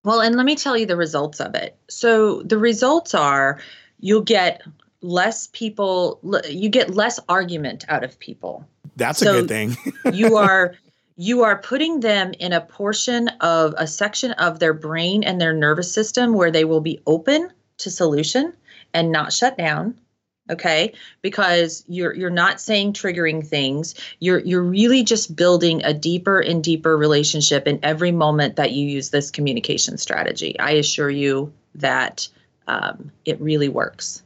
[0.05, 1.77] Well, and let me tell you the results of it.
[1.91, 3.61] So the results are
[3.99, 4.62] you'll get
[5.03, 8.66] less people you get less argument out of people.
[8.97, 9.76] That's so a good thing.
[10.12, 10.74] you are
[11.16, 15.55] you are putting them in a portion of a section of their brain and their
[15.55, 18.53] nervous system where they will be open to solution
[18.94, 19.99] and not shut down
[20.51, 20.92] okay?
[21.22, 23.94] Because you're you're not saying triggering things.
[24.20, 28.86] You're you're really just building a deeper and deeper relationship in every moment that you
[28.86, 30.59] use this communication strategy.
[30.59, 32.28] I assure you that
[32.68, 34.22] um, it really works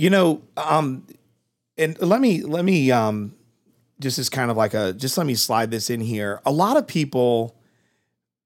[0.00, 1.06] you know um
[1.76, 3.34] and let me let me um
[4.00, 6.40] just as kind of like a just let me slide this in here.
[6.46, 7.54] A lot of people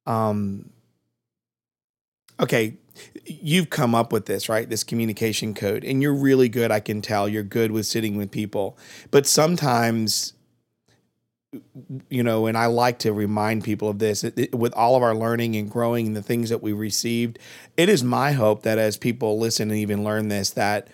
[0.05, 0.71] um
[2.41, 2.77] okay,
[3.25, 4.69] you've come up with this, right?
[4.69, 7.29] This communication code and you're really good, I can tell.
[7.29, 8.77] You're good with sitting with people.
[9.13, 10.33] But sometimes
[12.11, 15.05] you know, and I like to remind people of this it, it, with all of
[15.05, 17.39] our learning and growing and the things that we received.
[17.77, 20.89] It is my hope that as people listen and even learn this, that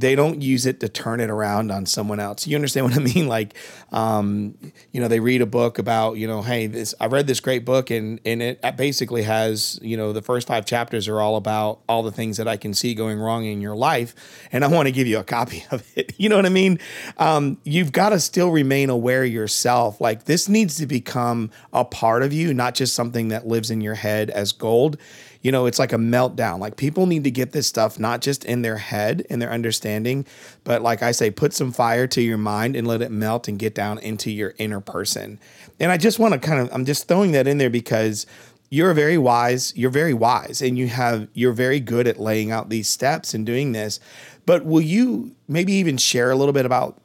[0.00, 2.46] they don't use it to turn it around on someone else.
[2.46, 3.26] You understand what I mean?
[3.36, 3.54] Like,
[3.92, 4.56] um,
[4.92, 7.64] you know, they read a book about, you know, hey, this I read this great
[7.64, 11.80] book and and it basically has, you know, the first five chapters are all about
[11.88, 14.14] all the things that I can see going wrong in your life,
[14.52, 16.12] and I want to give you a copy of it.
[16.18, 16.78] You know what I mean?
[17.18, 20.00] Um, you've got to still remain aware yourself.
[20.00, 23.80] Like this needs to become a part of you, not just something that lives in
[23.80, 24.98] your head as gold
[25.46, 26.58] you know, it's like a meltdown.
[26.58, 30.26] Like people need to get this stuff not just in their head and their understanding,
[30.64, 33.56] but like I say, put some fire to your mind and let it melt and
[33.56, 35.38] get down into your inner person.
[35.78, 38.26] And I just want to kind of, I'm just throwing that in there because
[38.70, 42.68] you're very wise, you're very wise, and you have, you're very good at laying out
[42.68, 44.00] these steps and doing this.
[44.46, 47.00] But will you maybe even share a little bit about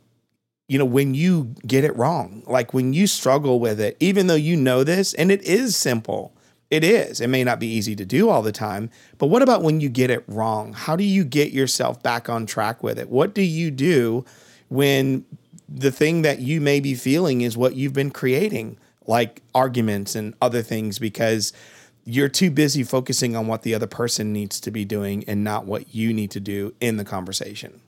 [0.67, 4.33] you know, when you get it wrong, like when you struggle with it, even though
[4.33, 6.33] you know this and it is simple,
[6.71, 7.19] it is.
[7.19, 9.89] It may not be easy to do all the time, but what about when you
[9.89, 10.71] get it wrong?
[10.71, 13.09] How do you get yourself back on track with it?
[13.09, 14.25] What do you do
[14.69, 15.25] when
[15.67, 20.33] the thing that you may be feeling is what you've been creating, like arguments and
[20.41, 21.51] other things, because
[22.05, 25.65] you're too busy focusing on what the other person needs to be doing and not
[25.65, 27.81] what you need to do in the conversation?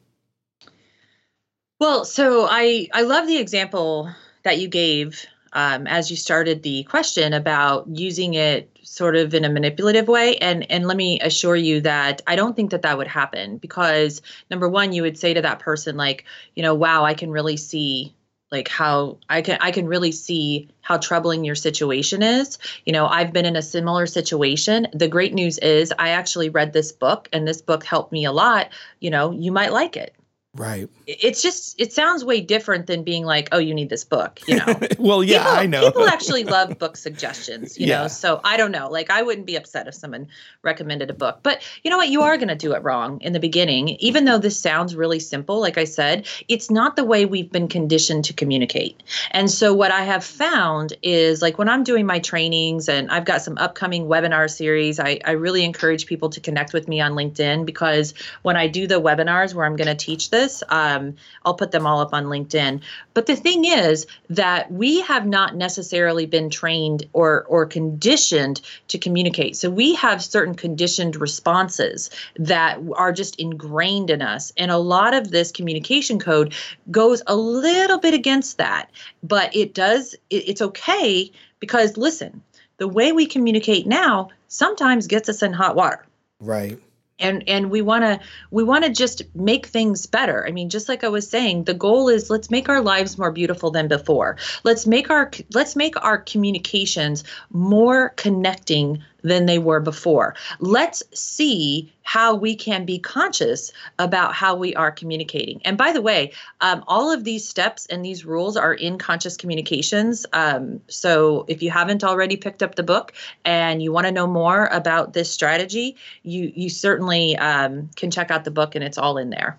[1.79, 4.09] Well, so I I love the example
[4.43, 9.45] that you gave um, as you started the question about using it sort of in
[9.45, 12.97] a manipulative way and and let me assure you that I don't think that that
[12.97, 16.25] would happen because number one you would say to that person like
[16.55, 18.13] you know wow I can really see
[18.53, 22.59] like how I can I can really see how troubling your situation is.
[22.85, 24.87] You know, I've been in a similar situation.
[24.93, 28.31] The great news is I actually read this book and this book helped me a
[28.31, 28.69] lot.
[28.99, 30.13] You know, you might like it.
[30.55, 30.87] Right.
[31.07, 34.57] It's just it sounds way different than being like, oh, you need this book, you
[34.57, 34.79] know.
[34.99, 35.85] well, yeah, people, I know.
[35.87, 38.03] people actually love book suggestions, you yeah.
[38.03, 38.07] know.
[38.07, 38.87] So I don't know.
[38.87, 40.27] Like I wouldn't be upset if someone
[40.61, 41.39] recommended a book.
[41.41, 42.09] But you know what?
[42.09, 43.89] You are gonna do it wrong in the beginning.
[43.99, 47.67] Even though this sounds really simple, like I said, it's not the way we've been
[47.67, 49.01] conditioned to communicate.
[49.31, 53.25] And so what I have found is like when I'm doing my trainings and I've
[53.25, 57.13] got some upcoming webinar series, I, I really encourage people to connect with me on
[57.13, 60.63] LinkedIn because when I do the webinars where I'm gonna teach this this.
[60.69, 61.15] Um,
[61.45, 62.81] I'll put them all up on LinkedIn.
[63.13, 68.97] But the thing is that we have not necessarily been trained or or conditioned to
[68.97, 69.55] communicate.
[69.55, 75.13] So we have certain conditioned responses that are just ingrained in us, and a lot
[75.13, 76.53] of this communication code
[76.91, 78.89] goes a little bit against that.
[79.21, 80.13] But it does.
[80.29, 82.41] It, it's okay because listen,
[82.77, 86.05] the way we communicate now sometimes gets us in hot water.
[86.39, 86.79] Right
[87.20, 88.20] and and we want to
[88.51, 90.45] we want to just make things better.
[90.47, 93.32] I mean just like i was saying the goal is let's make our lives more
[93.32, 94.38] beautiful than before.
[94.64, 100.36] Let's make our let's make our communications more connecting than they were before.
[100.59, 105.61] Let's see how we can be conscious about how we are communicating.
[105.63, 109.38] And by the way, um, all of these steps and these rules are in Conscious
[109.38, 110.26] Communications.
[110.34, 113.13] Um, so if you haven't already picked up the book
[113.45, 118.30] and you want to know more about this strategy, you you certainly um, can check
[118.30, 119.57] out the book, and it's all in there.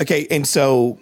[0.00, 0.98] Okay, and so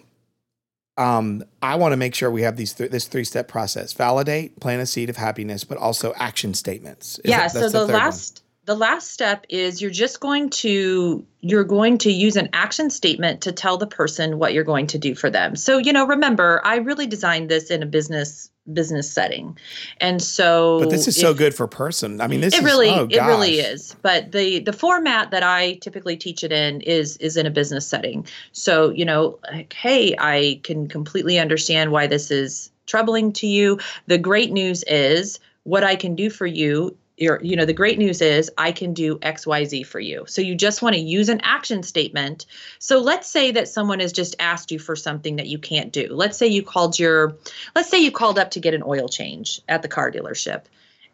[0.96, 4.60] um, I want to make sure we have these th- this three step process: validate,
[4.60, 7.18] plant a seed of happiness, but also action statements.
[7.20, 7.48] Is yeah.
[7.48, 8.76] That, so the, the last one.
[8.76, 13.40] the last step is you're just going to you're going to use an action statement
[13.42, 15.56] to tell the person what you're going to do for them.
[15.56, 19.56] So you know, remember, I really designed this in a business business setting.
[20.00, 22.20] And so but this is so good for person.
[22.20, 23.94] I mean this it is, really oh, it really is.
[24.02, 27.86] But the the format that i typically teach it in is is in a business
[27.86, 28.26] setting.
[28.52, 33.78] So you know like hey i can completely understand why this is troubling to you.
[34.06, 37.98] The great news is what i can do for you you're, you know, the great
[37.98, 40.24] news is I can do XYZ for you.
[40.26, 42.46] So you just want to use an action statement.
[42.78, 46.08] So let's say that someone has just asked you for something that you can't do.
[46.10, 47.36] Let's say you called your,
[47.74, 50.64] let's say you called up to get an oil change at the car dealership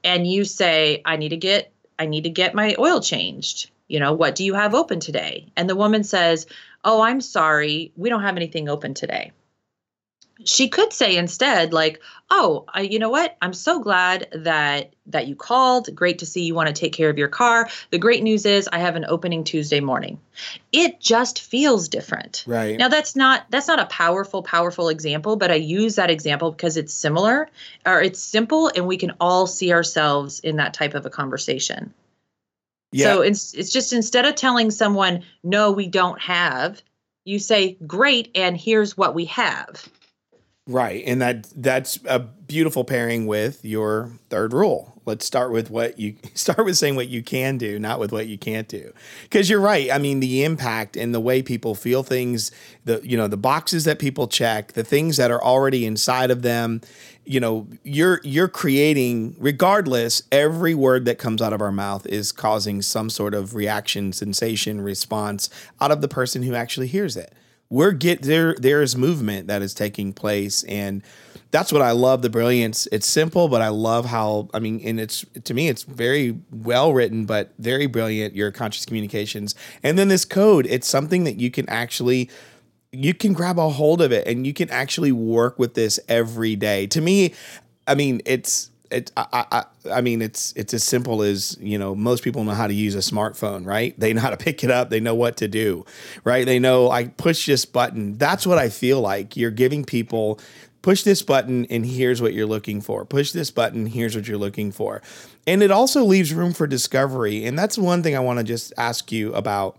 [0.03, 3.71] and you say, I need to get, I need to get my oil changed.
[3.87, 5.49] You know, what do you have open today?
[5.57, 6.47] And the woman says,
[6.83, 7.93] Oh, I'm sorry.
[7.95, 9.33] We don't have anything open today
[10.45, 13.37] she could say instead like oh I, you know what?
[13.43, 15.95] I'm so glad that that you called.
[15.95, 17.69] Great to see you want to take care of your car.
[17.91, 20.21] The great news is i have an opening tuesday morning.
[20.73, 22.45] It just feels different.
[22.47, 22.79] Right.
[22.79, 26.77] Now that's not that's not a powerful powerful example but i use that example because
[26.77, 27.49] it's similar
[27.85, 31.93] or it's simple and we can all see ourselves in that type of a conversation.
[32.93, 33.15] Yeah.
[33.15, 36.83] so it's it's just instead of telling someone no we don't have
[37.25, 39.89] you say great and here's what we have
[40.71, 41.03] Right.
[41.05, 45.01] And that that's a beautiful pairing with your third rule.
[45.05, 48.29] Let's start with what you start with saying what you can do, not with what
[48.29, 48.93] you can't do.
[49.33, 49.91] Cuz you're right.
[49.91, 52.53] I mean, the impact and the way people feel things,
[52.85, 56.43] the you know, the boxes that people check, the things that are already inside of
[56.43, 56.83] them,
[57.25, 62.31] you know, you're you're creating regardless every word that comes out of our mouth is
[62.31, 65.51] causing some sort of reaction, sensation, response
[65.81, 67.35] out of the person who actually hears it
[67.71, 71.03] we're get there there is movement that is taking place and
[71.51, 72.87] that's what I love the brilliance.
[72.93, 76.93] It's simple, but I love how I mean, and it's to me, it's very well
[76.93, 78.37] written, but very brilliant.
[78.37, 80.67] Your conscious communications, and then this code.
[80.67, 82.31] It's something that you can actually
[82.93, 86.57] you can grab a hold of it, and you can actually work with this every
[86.57, 86.87] day.
[86.89, 87.35] To me,
[87.87, 91.95] I mean, it's it I, I I mean it's it's as simple as you know
[91.95, 93.99] most people know how to use a smartphone right?
[93.99, 94.91] They know how to pick it up.
[94.91, 95.85] They know what to do
[96.25, 96.45] right?
[96.45, 98.19] They know I push this button.
[98.19, 99.37] That's what I feel like.
[99.37, 100.41] You're giving people
[100.83, 103.05] push this button and here's what you're looking for.
[103.05, 105.03] Push this button here's what you're looking for.
[105.47, 107.45] And it also leaves room for discovery.
[107.45, 109.79] And that's one thing I want to just ask you about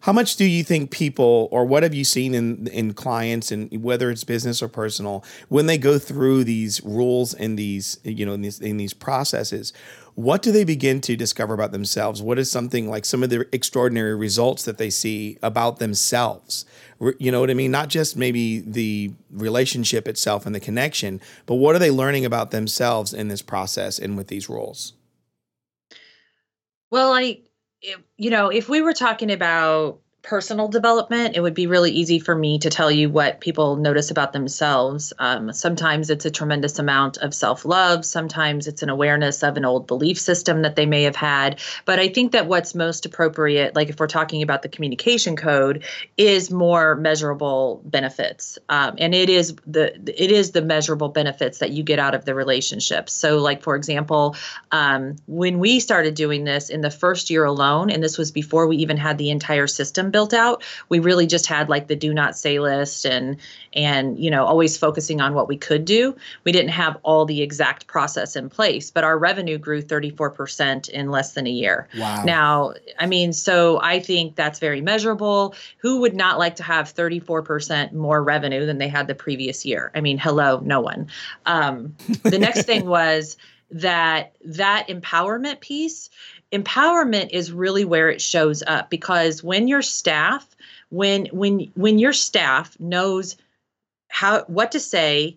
[0.00, 3.82] how much do you think people, or what have you seen in in clients, and
[3.82, 8.34] whether it's business or personal, when they go through these rules and these, you know,
[8.34, 9.72] in these in these processes,
[10.14, 12.22] what do they begin to discover about themselves?
[12.22, 16.64] What is something like some of the extraordinary results that they see about themselves?
[17.18, 17.70] You know what I mean?
[17.70, 22.50] Not just maybe the relationship itself and the connection, but what are they learning about
[22.50, 24.94] themselves in this process and with these rules?
[26.90, 27.40] Well, I
[28.16, 32.34] you know, if we were talking about personal development, it would be really easy for
[32.34, 35.12] me to tell you what people notice about themselves.
[35.20, 39.64] Um, sometimes it's a tremendous amount of self love, sometimes it's an awareness of an
[39.64, 41.60] old belief system that they may have had.
[41.84, 45.84] But I think that what's most appropriate, like if we're talking about the communication code,
[46.16, 48.58] is more measurable benefits.
[48.68, 52.24] Um, and it is the it is the measurable benefits that you get out of
[52.24, 53.08] the relationship.
[53.08, 54.34] So, like for example,
[54.72, 58.66] um, when we started doing this in the first year alone, and this was before
[58.66, 60.64] we even had the entire system built out.
[60.88, 63.36] We really just had like the do not say list and
[63.74, 66.16] and you know always focusing on what we could do.
[66.44, 71.10] We didn't have all the exact process in place, but our revenue grew 34% in
[71.10, 71.86] less than a year.
[71.98, 72.24] Wow.
[72.24, 75.54] Now, I mean, so I think that's very measurable.
[75.80, 79.92] Who would not like to have 34% more revenue than they had the previous year?
[79.94, 81.08] I mean, hello, no one.
[81.44, 83.36] Um, the next thing was
[83.70, 86.08] that that empowerment piece
[86.52, 90.46] empowerment is really where it shows up because when your staff
[90.90, 93.36] when when when your staff knows
[94.08, 95.36] how what to say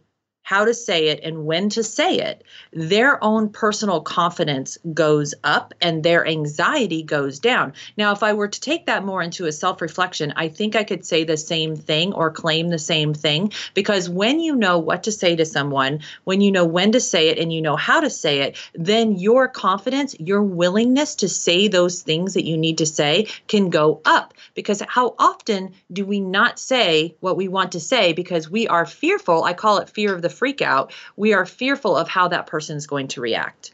[0.49, 2.43] how to say it and when to say it,
[2.73, 7.71] their own personal confidence goes up and their anxiety goes down.
[7.97, 10.83] Now, if I were to take that more into a self reflection, I think I
[10.83, 15.03] could say the same thing or claim the same thing because when you know what
[15.03, 17.99] to say to someone, when you know when to say it and you know how
[17.99, 22.79] to say it, then your confidence, your willingness to say those things that you need
[22.79, 24.33] to say can go up.
[24.55, 28.87] Because how often do we not say what we want to say because we are
[28.87, 29.43] fearful?
[29.43, 32.77] I call it fear of the freak out, we are fearful of how that person
[32.77, 33.73] is going to react.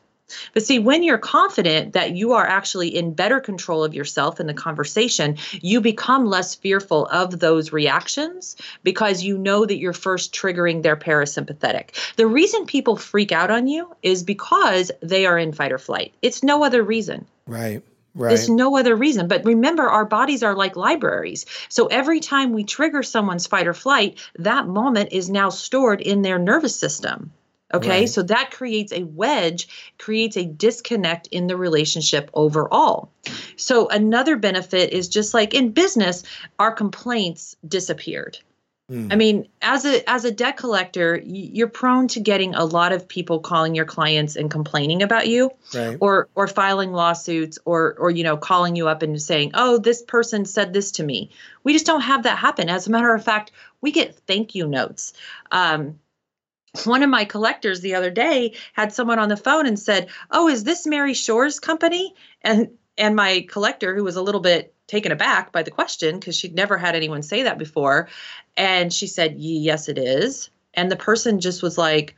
[0.53, 4.47] But see, when you're confident that you are actually in better control of yourself in
[4.47, 10.33] the conversation, you become less fearful of those reactions because you know that you're first
[10.33, 11.89] triggering their parasympathetic.
[12.15, 16.13] The reason people freak out on you is because they are in fight or flight.
[16.21, 17.25] It's no other reason.
[17.45, 17.83] Right.
[18.15, 18.29] Right.
[18.29, 19.27] There's no other reason.
[19.27, 21.45] But remember, our bodies are like libraries.
[21.67, 26.21] So every time we trigger someone's fight or flight, that moment is now stored in
[26.21, 27.31] their nervous system.
[27.73, 28.01] Okay.
[28.01, 28.09] Right.
[28.09, 33.11] So that creates a wedge, creates a disconnect in the relationship overall.
[33.57, 36.23] So another benefit is just like in business,
[36.57, 38.37] our complaints disappeared.
[38.91, 39.11] Mm.
[39.11, 43.07] I mean, as a as a debt collector, you're prone to getting a lot of
[43.07, 45.97] people calling your clients and complaining about you, right.
[45.99, 50.03] or or filing lawsuits, or or you know calling you up and saying, "Oh, this
[50.03, 51.31] person said this to me."
[51.63, 52.69] We just don't have that happen.
[52.69, 55.13] As a matter of fact, we get thank you notes.
[55.51, 55.99] Um,
[56.83, 60.47] one of my collectors the other day had someone on the phone and said, "Oh,
[60.47, 62.13] is this Mary Shores' company?"
[62.43, 66.35] And and my collector, who was a little bit taken aback by the question because
[66.35, 68.09] she'd never had anyone say that before.
[68.57, 70.49] And she said, Yes, it is.
[70.73, 72.15] And the person just was like,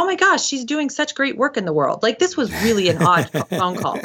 [0.00, 2.02] oh my gosh, she's doing such great work in the world.
[2.02, 4.00] Like this was really an odd phone call.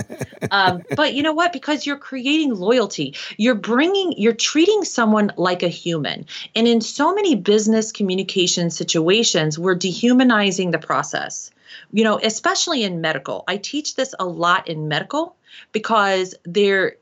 [0.52, 1.54] Um, but you know what?
[1.54, 6.26] Because you're creating loyalty, you're bringing, you're treating someone like a human.
[6.54, 11.50] And in so many business communication situations, we're dehumanizing the process.
[11.94, 13.46] You know, especially in medical.
[13.48, 15.36] I teach this a lot in medical
[15.72, 16.98] because their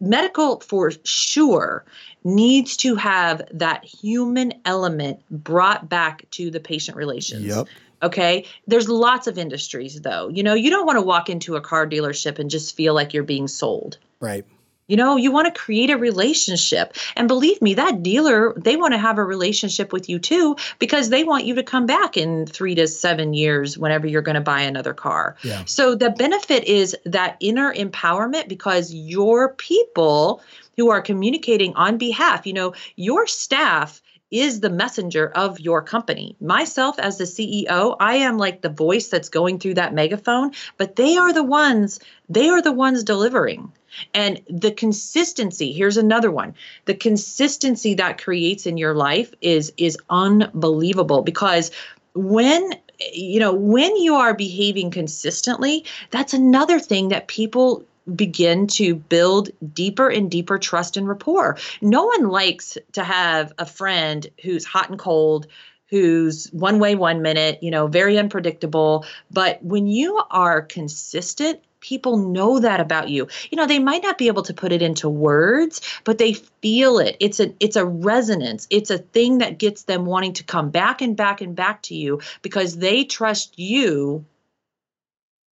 [0.00, 1.84] medical for sure
[2.24, 7.46] needs to have that human element brought back to the patient relations.
[7.46, 7.68] Yep.
[8.02, 8.44] Okay.
[8.66, 10.28] There's lots of industries though.
[10.28, 13.14] You know, you don't want to walk into a car dealership and just feel like
[13.14, 13.98] you're being sold.
[14.20, 14.44] Right.
[14.88, 16.96] You know, you want to create a relationship.
[17.16, 21.08] And believe me, that dealer, they want to have a relationship with you too because
[21.08, 24.40] they want you to come back in three to seven years whenever you're going to
[24.40, 25.36] buy another car.
[25.42, 25.64] Yeah.
[25.64, 30.40] So the benefit is that inner empowerment because your people
[30.76, 36.36] who are communicating on behalf, you know, your staff is the messenger of your company.
[36.40, 40.96] Myself, as the CEO, I am like the voice that's going through that megaphone, but
[40.96, 43.72] they are the ones, they are the ones delivering.
[44.12, 46.54] And the consistency, here's another one.
[46.84, 51.70] The consistency that creates in your life is is unbelievable because
[52.14, 52.72] when
[53.12, 57.84] you know, when you are behaving consistently, that's another thing that people
[58.14, 61.56] begin to build deeper and deeper trust and rapport.
[61.80, 65.46] No one likes to have a friend who's hot and cold,
[65.88, 69.04] who's one way one minute, you know, very unpredictable.
[69.30, 73.28] But when you are consistent, people know that about you.
[73.50, 76.98] You know, they might not be able to put it into words, but they feel
[76.98, 77.16] it.
[77.20, 78.66] It's a it's a resonance.
[78.70, 81.94] It's a thing that gets them wanting to come back and back and back to
[81.94, 84.24] you because they trust you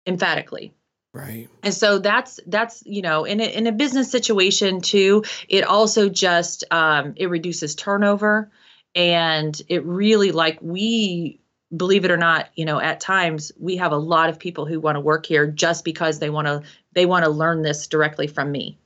[0.07, 0.73] emphatically.
[1.13, 1.49] Right.
[1.63, 5.25] And so that's that's you know in a, in a business situation too.
[5.49, 8.51] It also just um, it reduces turnover,
[8.95, 11.41] and it really like we
[11.77, 14.81] believe it or not, you know, at times we have a lot of people who
[14.81, 18.27] want to work here just because they want to they want to learn this directly
[18.27, 18.79] from me.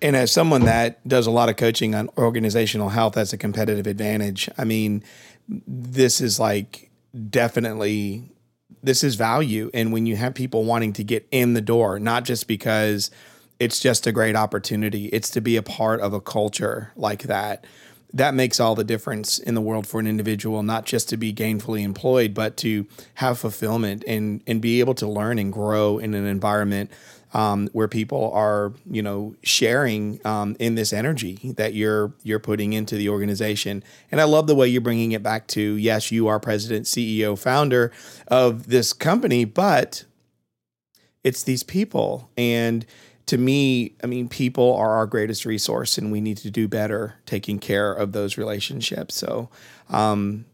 [0.00, 3.86] And as someone that does a lot of coaching on organizational health as a competitive
[3.86, 5.04] advantage, I mean,
[5.48, 6.90] this is like
[7.30, 8.32] definitely
[8.82, 9.70] this is value.
[9.72, 13.10] And when you have people wanting to get in the door, not just because
[13.60, 17.64] it's just a great opportunity, it's to be a part of a culture like that.
[18.14, 21.32] That makes all the difference in the world for an individual, not just to be
[21.32, 26.14] gainfully employed, but to have fulfillment and and be able to learn and grow in
[26.14, 26.90] an environment
[27.34, 32.72] um, where people are, you know, sharing um, in this energy that you're you're putting
[32.72, 33.82] into the organization.
[34.10, 37.38] And I love the way you're bringing it back to yes, you are president, CEO,
[37.38, 37.92] founder
[38.28, 40.04] of this company, but
[41.24, 42.30] it's these people.
[42.36, 42.84] And
[43.26, 47.16] to me, I mean, people are our greatest resource, and we need to do better
[47.26, 49.14] taking care of those relationships.
[49.14, 49.48] So.
[49.88, 50.46] Um,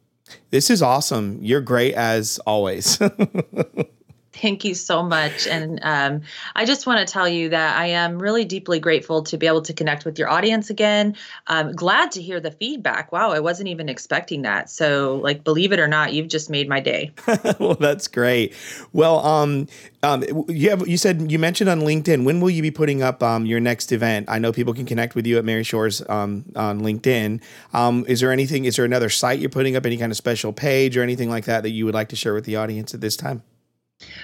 [0.51, 1.39] this is awesome.
[1.41, 2.99] You're great as always.
[4.41, 5.47] Thank you so much.
[5.47, 6.20] And um,
[6.55, 9.62] I just want to tell you that I am really deeply grateful to be able
[9.62, 11.16] to connect with your audience again.
[11.47, 13.11] I'm glad to hear the feedback.
[13.11, 14.70] Wow, I wasn't even expecting that.
[14.70, 17.12] So, like, believe it or not, you've just made my day.
[17.59, 18.55] well, that's great.
[18.93, 19.66] Well, um,
[20.03, 22.24] um, you have you said you mentioned on LinkedIn.
[22.24, 24.28] When will you be putting up um, your next event?
[24.28, 27.43] I know people can connect with you at Mary Shores um, on LinkedIn.
[27.72, 28.64] Um, is there anything?
[28.64, 29.84] Is there another site you're putting up?
[29.84, 32.34] Any kind of special page or anything like that that you would like to share
[32.34, 33.43] with the audience at this time?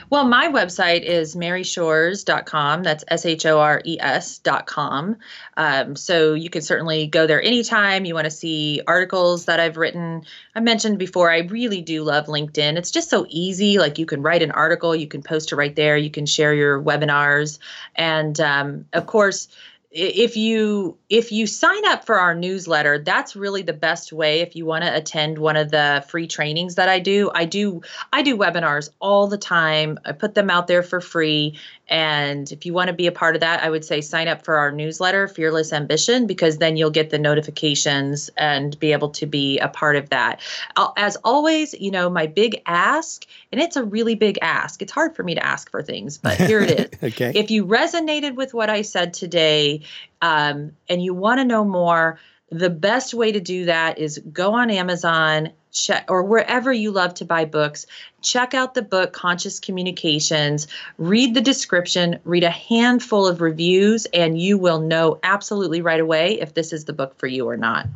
[0.09, 2.85] Well, my website is maryshores.com.
[2.85, 5.17] That's S H O R E S.com.
[5.57, 9.77] Um, so you can certainly go there anytime you want to see articles that I've
[9.77, 10.23] written.
[10.55, 12.77] I mentioned before, I really do love LinkedIn.
[12.77, 13.79] It's just so easy.
[13.79, 16.55] Like you can write an article, you can post it right there, you can share
[16.55, 17.59] your webinars.
[17.97, 19.49] And um, of course,
[19.95, 24.57] if you if you sign up for our newsletter that's really the best way if
[24.57, 27.31] you want to attend one of the free trainings that i do.
[27.33, 27.83] I do
[28.13, 30.01] i do webinars all the time.
[30.05, 33.35] I put them out there for free and if you want to be a part
[33.35, 36.91] of that, I would say sign up for our newsletter, Fearless Ambition, because then you'll
[36.91, 40.41] get the notifications and be able to be a part of that.
[40.97, 44.81] As always, you know, my big ask, and it's a really big ask.
[44.81, 47.03] It's hard for me to ask for things, but here it is.
[47.13, 47.33] okay.
[47.35, 49.83] If you resonated with what I said today
[50.23, 52.19] um, and you want to know more,
[52.59, 57.13] the best way to do that is go on Amazon, check or wherever you love
[57.13, 57.85] to buy books
[58.23, 64.41] check out the book conscious communications read the description read a handful of reviews and
[64.41, 67.89] you will know absolutely right away if this is the book for you or not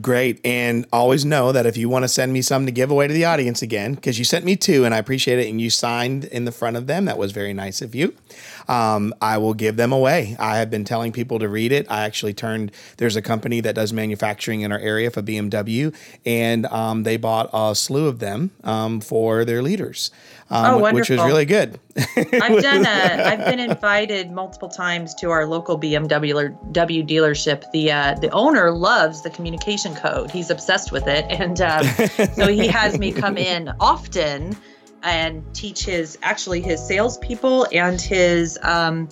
[0.00, 0.40] Great.
[0.46, 3.12] And always know that if you want to send me some to give away to
[3.12, 6.24] the audience again, because you sent me two and I appreciate it, and you signed
[6.24, 8.16] in the front of them, that was very nice of you.
[8.68, 10.36] Um, I will give them away.
[10.38, 11.86] I have been telling people to read it.
[11.90, 15.94] I actually turned, there's a company that does manufacturing in our area for BMW,
[16.24, 20.10] and um, they bought a slew of them um, for their leaders,
[20.50, 21.78] um, oh, which was really good.
[21.96, 27.70] I've done a, I've been invited multiple times to our local BMW W dealership.
[27.72, 30.30] The uh, the owner loves the communication code.
[30.30, 31.86] He's obsessed with it, and um,
[32.34, 34.56] so he has me come in often
[35.04, 39.08] and teach his actually his salespeople and his um,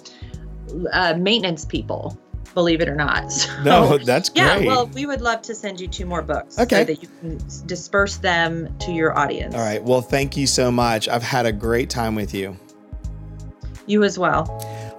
[0.92, 2.18] uh, maintenance people.
[2.54, 3.32] Believe it or not.
[3.32, 4.42] So, no, that's great.
[4.42, 6.78] Yeah, well, we would love to send you two more books okay.
[6.80, 9.54] so that you can disperse them to your audience.
[9.54, 9.82] All right.
[9.82, 11.08] Well, thank you so much.
[11.08, 12.56] I've had a great time with you.
[13.86, 14.46] You as well.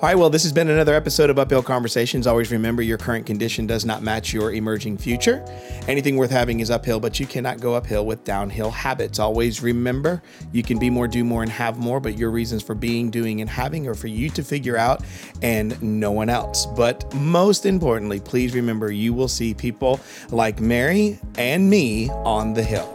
[0.04, 2.28] All right, well, this has been another episode of Uphill Conversations.
[2.28, 5.46] Always remember your current condition does not match your emerging future.
[5.88, 9.18] Anything worth having is uphill, but you cannot go uphill with downhill habits.
[9.18, 12.76] Always remember you can be more, do more, and have more, but your reasons for
[12.76, 15.02] being, doing, and having are for you to figure out
[15.42, 16.66] and no one else.
[16.66, 20.02] But most importantly, please remember you will see people
[20.32, 22.90] like Mary and me on the hill.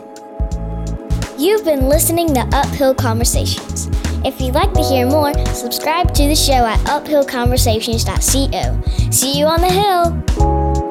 [1.39, 3.89] You've been listening to Uphill Conversations.
[4.25, 9.11] If you'd like to hear more, subscribe to the show at uphillconversations.co.
[9.11, 10.88] See you on the hill!